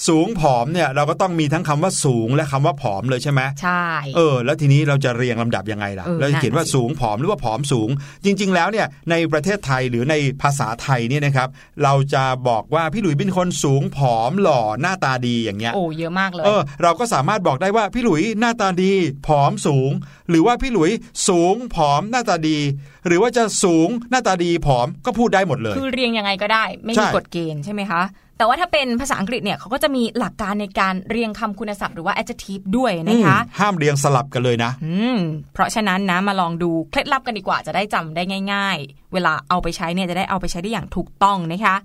[0.07, 3.85] สูงผอมเนี่ยเราก็ต้องมีทั้งคำว่าสูงและคำว่าผอมเลยใช่ไหมใช่
[4.15, 7.89] เออแล้วทีนี้เราจะเรียงลำดับยังไงล่ะเออเราจะเขียนว่านั่นสิสูงผอมหรือว่าผอมสูง
[8.25, 11.47] จริง ๆ แล้วเนี่ยในประเทศไทยหรือในภาษาไทยเนี่ยนะครับ
[11.83, 18.93] เราจะบอกว่าพี่หลุยเป็นคนสูงผอมหล่อหน้าตาดีอย่างเงี้ยโอ้เยอะมากเลยเออ เราก็สามารถบอกได้ว่าพี่หลุยหน้าตาดี
[19.27, 19.91] ผอมสูง
[20.29, 20.91] หรือว่าพี่หลุย
[21.27, 22.59] สูงผอมหน้าตาดี
[23.07, 28.03] หรือว่าจะสูงหน้าตาดีผอมก็พูดได้หมดเลย คือเรียงยังไงก็ได้ ไม่ใช่มีกฎเกณฑ์ใช่ไหมคะ
[28.37, 35.19] แต่ว่าถ้าเป็นภาษาอังกฤษเนี่ยเขาก็จะมีหลักการในการเรียงคำคุณศัพท์หรือว่า adjective ด้วยนะคะอืมห้ามเรียงสลับกันเลยนะ อืม
[35.53, 38.23] เพราะฉะนั้นนะมาลองดูเคล็ดลับกันดีกว่าจะได้จำได้
[38.53, 41.75] ง่าย ๆ เวลาเอาไปใช้เนี่ยจะได้เอาไปใช้ได้อย่างถูกต้องนะคะ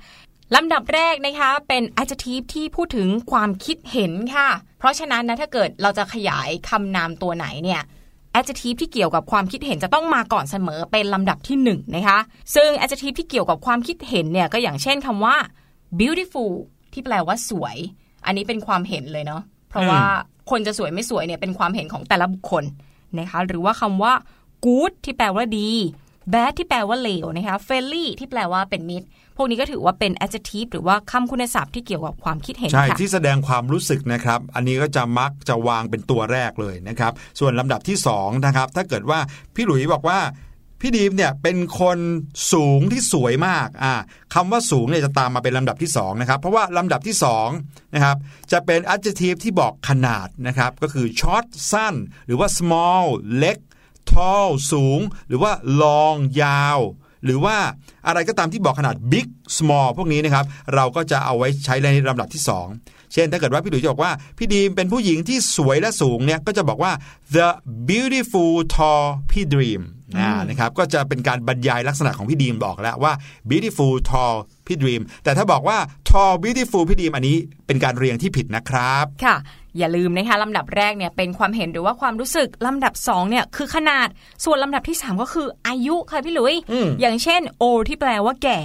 [0.55, 7.83] ลำดับแรกนะคะเป็น adjective ที่พูดถึงความคิดเห็นค่ะ เพราะฉะนั้นนะถ้าเกิดเราจะขยายคำนามตัวไหนเนี่ย
[8.39, 12.19] adjective ที่เกี่ยวกับความคิดเห็นจะต้องมาก่อนเสมอเป็นลำดับที่หนึ่งนะคะ
[12.55, 15.37] ซึ่ง adjective ที่เกี่ยวกับความคิดเห็นเนี่ยก็อย่างเช่นคำว่า
[15.99, 16.53] beautiful
[16.93, 17.77] ที่ที่แปลว่าสวย
[18.27, 20.01] อันนี้เป็นความเห็นเลยเนาะ เพราะว่า
[20.51, 22.65] คนจะสวยไม่สวยเนี่ยเป็นความเห็นของแต่ละบุคคล
[23.19, 24.13] นะคะ หรือว่าคำว่า
[24.65, 25.71] good ที่แปลว่าดี
[26.35, 29.07] bad ที่แปลว่าเลวนะคะ friendly ที่แปลว่าเป็นมิตร
[29.37, 39.19] พวกนี้ก็ถือว่าเป็น adjective หรือว่าคำคุณศัพท์ที่เกี่ยวกับความคิดเห็นใช่ค่ะที่แสดงความรู้สึกนะครับ อันนี้ก็จะมักจะวางเป็นตัวแรกเลยนะครับ ส่วนลำดับที่2นะครับถ้าเกิดว่า
[39.55, 40.21] พี่หลุยบอกว่า
[40.83, 41.99] พี่ดีมเนี่ยเป็นคน
[42.53, 43.95] สูงที่สวยมากอ่า
[44.35, 47.17] คำว่าสูงเนี่ยจะตามมาเป็นลำดับที่2นะครับเพราะว่าลำดับที่
[47.55, 48.17] 2นะครับ
[48.53, 51.95] จะเป็น adjective ที่บอกขนาดนะครับก็คือ short สั้น
[52.27, 53.05] หรือว่า small
[53.39, 53.59] เล็ก
[54.13, 56.79] tall สูง หรือว่า long ยาว
[57.25, 57.57] หรือว่า
[58.07, 60.45] อะไรก็ตามที่บอกขนาด big small พวกนี้นะครับ
[60.75, 66.93] เราก็จะเอาไว้ใช้ในลำดับที่ 2 เช่นถ้าเกิดว่าพี่หลุยจะบอกว่า พี่ดีมเป็นผู้หญิงที่สวยและสูงเนี่ยก็จะบอกว่า
[67.35, 67.49] the
[67.89, 69.83] beautiful tall พี่ดีม
[70.19, 73.13] อ่านะครับก็จะเป็นการบรรยายลักษณะของพี่ดีมบอกแล้วว่า
[73.51, 74.37] beautiful tall
[74.67, 75.79] พี่ดีมแต่ถ้าบอกว่า
[76.11, 77.37] tall beautiful พี่ดีมอันนี้
[77.67, 79.37] เป็นการเรียงที่ผิดนะครับ ค่ะ
[79.79, 84.09] อย่าลืมนะคะลำดับแรกเนี่ยเป็นความเห็นหรือว่าความรู้สึกลำดับ2เนี่ยคือขนาด
[84.45, 88.61] ส่วนลำดับที่ 3 ก็คืออายุค่ะพี่หลุยอืมอย่างเช่น old ที่แปลว่าแก่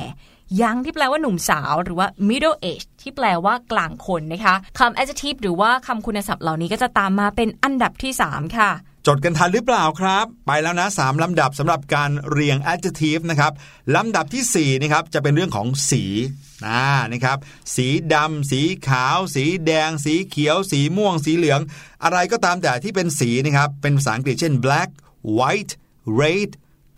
[0.61, 8.71] young ที่แปลว่าหนุ่มสาวหรือว่า middle age ที่แปลว่ากลางคนนะคะคำ adjective หรือว่าคำคุณศัพท์เหล่านี้ก็จะตามมาเป็นอันดับที่ 3 ค่ะ
[9.07, 13.53] จดกันทันหรือเปล่าครับ ไปแล้วนะ3ลำดับสำหรับการเรียง adjective นะครับ
[13.95, 16.03] ลำดับที่4นะครับจะเป็นเรื่องของสี
[16.65, 16.81] นะ
[17.13, 17.37] นะครับ
[17.75, 21.59] สีดำสีขาว สีแดง สีเขียว สีม่วง สีเหลือง
[22.03, 24.89] อะไรก็ตามแต่ที่เป็นสีนะครับ เป็นภาษาอังกฤษเช่น black
[25.37, 25.73] white
[26.21, 26.51] red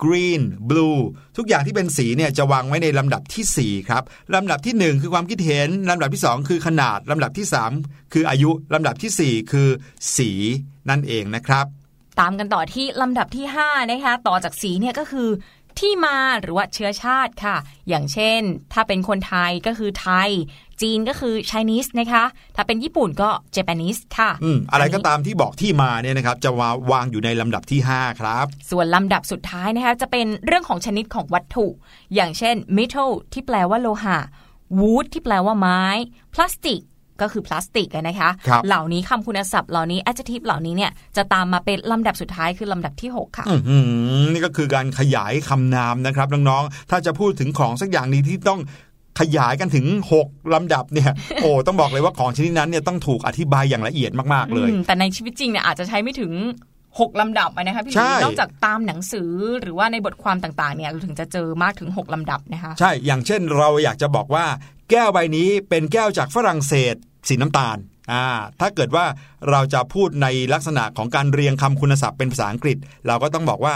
[0.04, 1.00] green blue
[1.36, 4.02] ทุกอย่างที่เป็นสีเนี่ยจะวางไว้ในลำดับทีสี่4 ครับ
[4.34, 7.46] ลำดับที่ 1 คือความคิดเห็น ลำดับที่ 2 คือขนาด ลำดับที่
[7.78, 9.68] 3 คืออายุ ลำดับทีสี่4 คือ
[10.16, 10.30] สี
[10.88, 11.66] นั่นเองนะครับ
[12.20, 15.28] ตามกันต่อที่ลำดับที่ 5 นะคะ ต่อจากสีเนี่ยก็คือ
[15.78, 17.56] ที่มาหรือว่าเชื้อชาติค่ะ
[17.88, 18.40] อย่างเช่น
[18.72, 20.30] ถ้าเป็นคนไทยก็คือไทย
[20.82, 22.24] จีนก็คือ Chinese นะคะ
[22.56, 31.66] ถ้าเป็นญี่ปุ่นก็ Japanese ค่ะอืมอะไรก็นนี้ตามที่บอกที่มาเนี่ยนะครับ จะวาวางอยู่ในลำดับที่ 5 ครับ ส่วนลำดับสุดท้ายนะคะจะเป็นเรื่องของชนิดของวัตถุ
[32.14, 34.18] อย่างเช่น metal ที่แปลว่าโลหะ
[34.78, 35.82] wood ที่แปลว่าไม้
[36.34, 36.95] plastic ก็
[37.32, 43.78] คือพลาสติกอะนะคะครับเหล่านี้คำคุณศัพท์เหล่านี้ adjective เหล่านี้เนี่ยจะตามมาเป็นลำดับสุดท้ายคือลำดับที่ 6 ค่ะอื้อหื
[44.20, 48.60] อนี่ก็คือการขยายคำนามนะครับน้องๆถ้าจะพูดถึงของสักอย่างนี้ที่ต้อง
[49.20, 49.86] ขยายกันถึง
[50.22, 51.12] 6 ลำดับเนี่ย
[51.42, 56.32] โอ้ต้องบอกเลยว่าของชนิดนั้นเนี่ยต้องถูกอธิบายอย่างละเอียดมาก ๆ เลยอืมแต่ในชีวิตจริงเนี่ยอาจจะใช้ไม่ถึง
[56.98, 59.30] 6 ลำดับอะนะคะพี่หใช่ลีนอกจากตามหนังสือ
[59.60, 64.46] หรือว่าในบทความต่างๆเนี่ยเราถึงจะเจอมากถึง 6 ลำดับนะคะใช่อย่างเช่นเราอยากจะบอกว่า
[64.90, 66.94] แก้วใบนี้เป็นแก้วจากฝรั่งเศส
[67.28, 67.76] สีน้ำตาล
[68.12, 68.26] อ่า
[68.60, 69.04] ถ้าเกิดว่า
[69.50, 72.76] เราจะพูดในลักษณะของการเรียงคำคุณศัพท์เป็นภาษาอังกฤษ
[73.06, 73.74] เราก็ต้องบอกว่า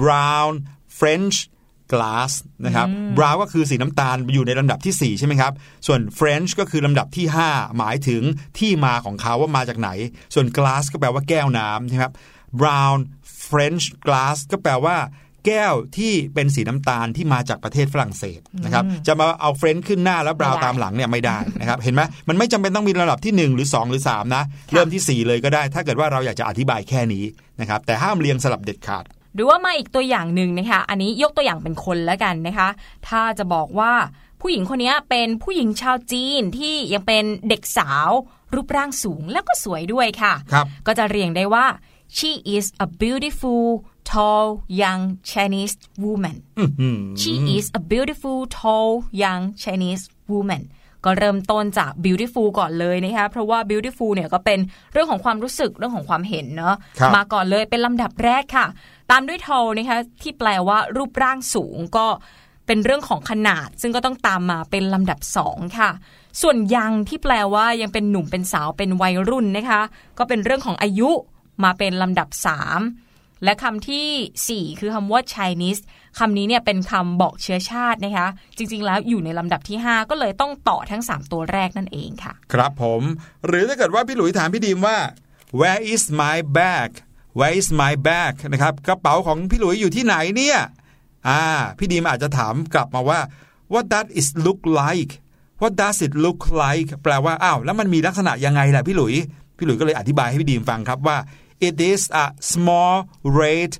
[0.00, 0.52] brown
[0.98, 1.36] French
[1.92, 2.32] glass
[2.66, 5.52] นะครับ brown ก็คือสีน้ำตาลอยู่ในลำดับทีสี่4 ใช่ไหมครับ
[5.86, 8.22] ส่วน French ก็คือลำดับที่ 5 หมายถึง
[8.58, 9.90] ที่มาของเขาว่ามาจากไหน
[10.34, 12.12] ส่วน glass ก็แปลว่าแก้วน้ำใช่ไหมครับ
[12.60, 12.98] brown
[13.48, 14.96] French glass ก็แปลว่า
[15.46, 27.24] แก้วที่เป็นสีน้ำตาลที่มาจากประเทศฝรั่งเศสนะครับจะมาเอาเฟรนช์ขึ้นหน้าแล้วบราวน์ไม่ได้ตามหลังเนี่ยไม่ได้นะครับ เห็นไหมมันไม่จำเป็นต้องมีระดับที่ 1 หรือ 2 หรือ 3 นะ เริ่มทีสี่ 4 เลยก็ได้ ถ้าเกิดว่าเราอยากจะอธิบายแค่นี้
[27.60, 32.68] นะครับแต่ห้ามเรียงสลับเด็ดขาด หรือว่ามาอีกตัวอย่างหนึ่งนะคะอันนี้ยกตัวอย่างเป็นคนแล้วกันนะคะ
[33.08, 33.92] ถ้าจะบอกว่า
[34.40, 38.10] ผู้หญิงคนนี้เป็นผู้หญิงชาวจีนที่ยังเป็นเด็กสาว
[38.54, 41.66] รูปร่างสูงแล้วก็สวยด้วยค่ะครับก็จะเรียงได้ว่า
[42.16, 43.64] she is a beautiful
[44.10, 44.46] tall
[44.82, 48.90] young Chinese woman อื้อหือ she is a beautiful tall
[49.22, 50.62] young Chinese woman
[51.04, 54.58] ก็เริ่มต้นจาก beautiful ก่อนเลยนะคะเพราะว่า beautiful เนี่ยก็เป็น
[54.92, 58.66] เรื่องของความรู้สึกเรื่องของความเห็นเนาะครับมาก่อนเลยเป็นลำดับแรกค่ะ
[59.10, 62.06] ตามด้วย tall นะคะที่แปลว่ารูปร่างสูงก็
[62.66, 65.90] เป็นเรื่องของขนาด ซึ่งก็ต้องตามมาเป็นลำดับสองค่ะ
[66.42, 69.80] ส่วนยังที่แปลว่ายังเป็นหนุ่มเป็นสาวเป็นวัยรุ่นนะคะ
[70.18, 71.10] ก็เป็นเรื่องของอายุ
[71.64, 72.80] มาเป็นลำดับสาม
[73.44, 74.02] และคำที
[74.48, 75.82] สี่ 4 คือคำว่า Chinese
[76.18, 83.02] คำนี้เนี่ยเป็นคำบอกเชื้อชาตินะคะ จริง ๆ แล้วอยู่ในลำดับที่ 5 ก็เลยต้องต่อทั้ง 3 ตัวแรกนั่นเองค่ะ ครับผม
[83.46, 84.98] หรือถ้าเกิดว่าพี่หลุยถามพี่ดีมว่า
[85.60, 86.90] where is my bag
[87.38, 90.58] where is my bag นะครับกระเป๋าของพี่หลุยอยู่ที่ไหนเนี่ย
[91.28, 91.42] อ่า
[91.78, 93.20] พี่ดีมอาจจะถามกลับมาว่า
[93.72, 95.12] what does it look like
[95.60, 99.14] what does it look like แปลว่า อ้าว แล้วมันมีลักษณะยังไงล่ะพี่หลุย
[99.56, 101.16] พี่หลุยก็เลยอธิบายให้พี่ดีมฟังครับว่า
[101.66, 102.96] it is a small
[103.40, 103.72] red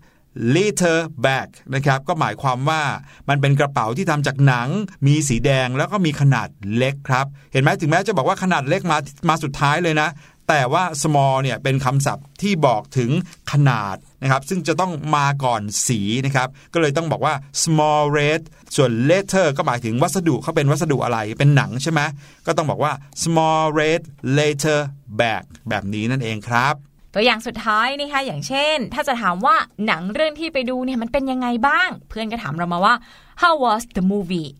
[0.54, 2.82] leather bag นะครับก็หมายความว่า
[3.28, 4.68] มันเป็นกระเป๋าที่ทำจากหนัง
[5.06, 10.08] มีสีแดงแล้วก็มีขนาดเล็กครับ เห็นไหมถึงแม้จะบอกว่าขนาดเล็กมามาสุดท้ายเลยนะ
[10.48, 13.10] แต่ว่า small เนี่ยเป็นคำศัพท์ที่บอกถึง
[13.52, 18.40] ขนาดนะครับซึ่งจะต้องมาก่อนสีนะครับก็เลยต้องบอกว่า small red
[18.76, 22.00] ส่วน letter ก็หมายถึงวัสดุเขาเป็นวัสดุอะไรเป็นหนังใช่ไหม
[22.46, 24.00] ก็ต้องบอกว่า small red
[24.38, 24.80] letter
[25.20, 26.74] bag แบบนี้นั่นเองครับ
[27.14, 29.56] ตัวอย่างสุดท้ายนะคะอย่างเช่น ถ้าจะถามว่า
[29.86, 32.94] หนังเรื่องที่ไปดูเนี่ยมันเป็นยังไงบ้าง เพื่อนก็ถามเรามาว่า
[33.42, 34.50] how was the movie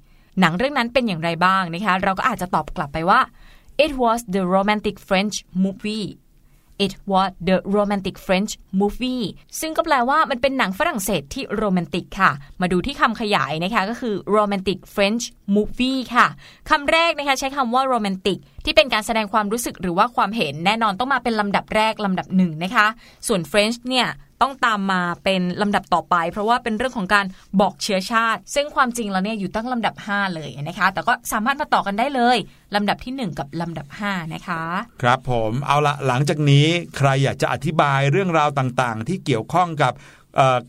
[0.40, 3.20] หนังเรื่องนั้นเป็นอย่างไรบ้างนะคะเราก็อาจจะตอบกลับไปว่า
[3.84, 6.07] it was the romantic French movie
[6.85, 9.24] it was the romantic French movie
[9.61, 15.24] ซึ่งก็แปลว่ามันเป็นหนังฝรั่งเศสที่โรแมนติกค่ะ มาดูที่คำขยายนะคะก็คือ romantic French
[15.55, 16.26] movie ค่ะ
[16.70, 22.87] คำแรกนะคะใช้คำว่า romantic ที่เป็นการแสดงความรู้สึกหรือว่าความเห็นแน่นอนต้องมาเป็นลำดับแรกลำดับหนึ่งนะคะ
[23.26, 24.07] ส่วน French เนี่ย
[24.43, 27.26] ต้องตามมาเป็นลำดับต่อไป เพราะว่าเป็นเรื่องของการ
[27.61, 32.36] บอกเชื้อชาติ ซึ่งความจริงแล้วเนี่ยอยู่ตั้งลำดับ 5 เลยนะคะ แต่ก็สามารถมาต่อกันได้เลย
[32.74, 34.62] ลำดับที่ 1 กับลำดับ 5 นะคะ
[35.03, 36.66] ครับผมเอาละหลังจากนี้
[36.97, 39.95] ใครอยากจะอธิบายเรื่องราวต่างๆ ที่เกี่ยวข้องกับ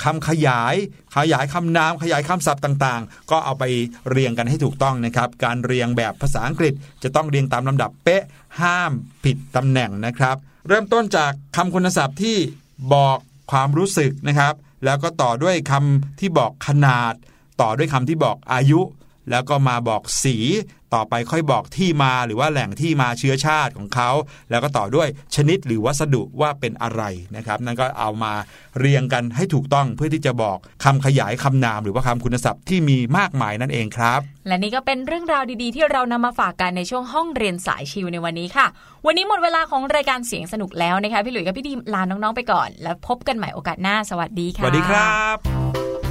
[0.04, 0.76] คำขยาย
[1.16, 3.64] ขยายคำนามขยายคำศัพท์ต่างๆ ก็เอาไป
[4.10, 8.24] เรียงกันให้ถูกต้องนะครับ การเรียงแบบภาษาอังกฤษจะต้องเรียงตามลำดับเป๊ะ
[8.62, 8.92] ห้าม
[9.24, 10.36] ผิดตำแหน่งนะครับ
[10.68, 12.38] เริ่มต้นจากคำคุณศัพท์ที่
[12.94, 13.18] บอก
[13.52, 14.54] ความรู้สึกนะครับ
[14.86, 17.14] แล้วก็ต่อด้วยคำที่บอกขนาด
[17.62, 18.80] ต่อด้วยคำที่บอกอายุ
[19.30, 20.38] แล้วก็มาบอกสี
[20.94, 24.10] ต่อไปค่อยบอกที่มาหรือว่าแหล่งที่มาเชื้อชาติของเขา
[24.50, 27.04] แล้วก็ต่อด้วยชนิดหรือวัสดุว่าเป็นอะไร
[27.36, 28.34] นะครับ นั่นก็เอามา
[28.80, 38.68] เรียงกันให้ถูกต้องเพื่อที่จะบอกคำขยายคำนาม หรือว่าคำคุณศัพท์ที่มีมากมายนั่นเองครับ และนี่ก็เป็นเรื่องราวดีๆ ที่เรานำมาฝากกันในช่วงห้องเรียนสายชิวในวันนี้ค่ะ
[39.06, 46.11] วันนี้หมดเวลาของรายการเสียงสนุกแล้วนะคะพี่หลุยส์กับพี่ดีมลาน้องๆไปก่อน แล้วพบกันใหม่โอกาสหน้าสวัสดีสค่ะวัสดีครับ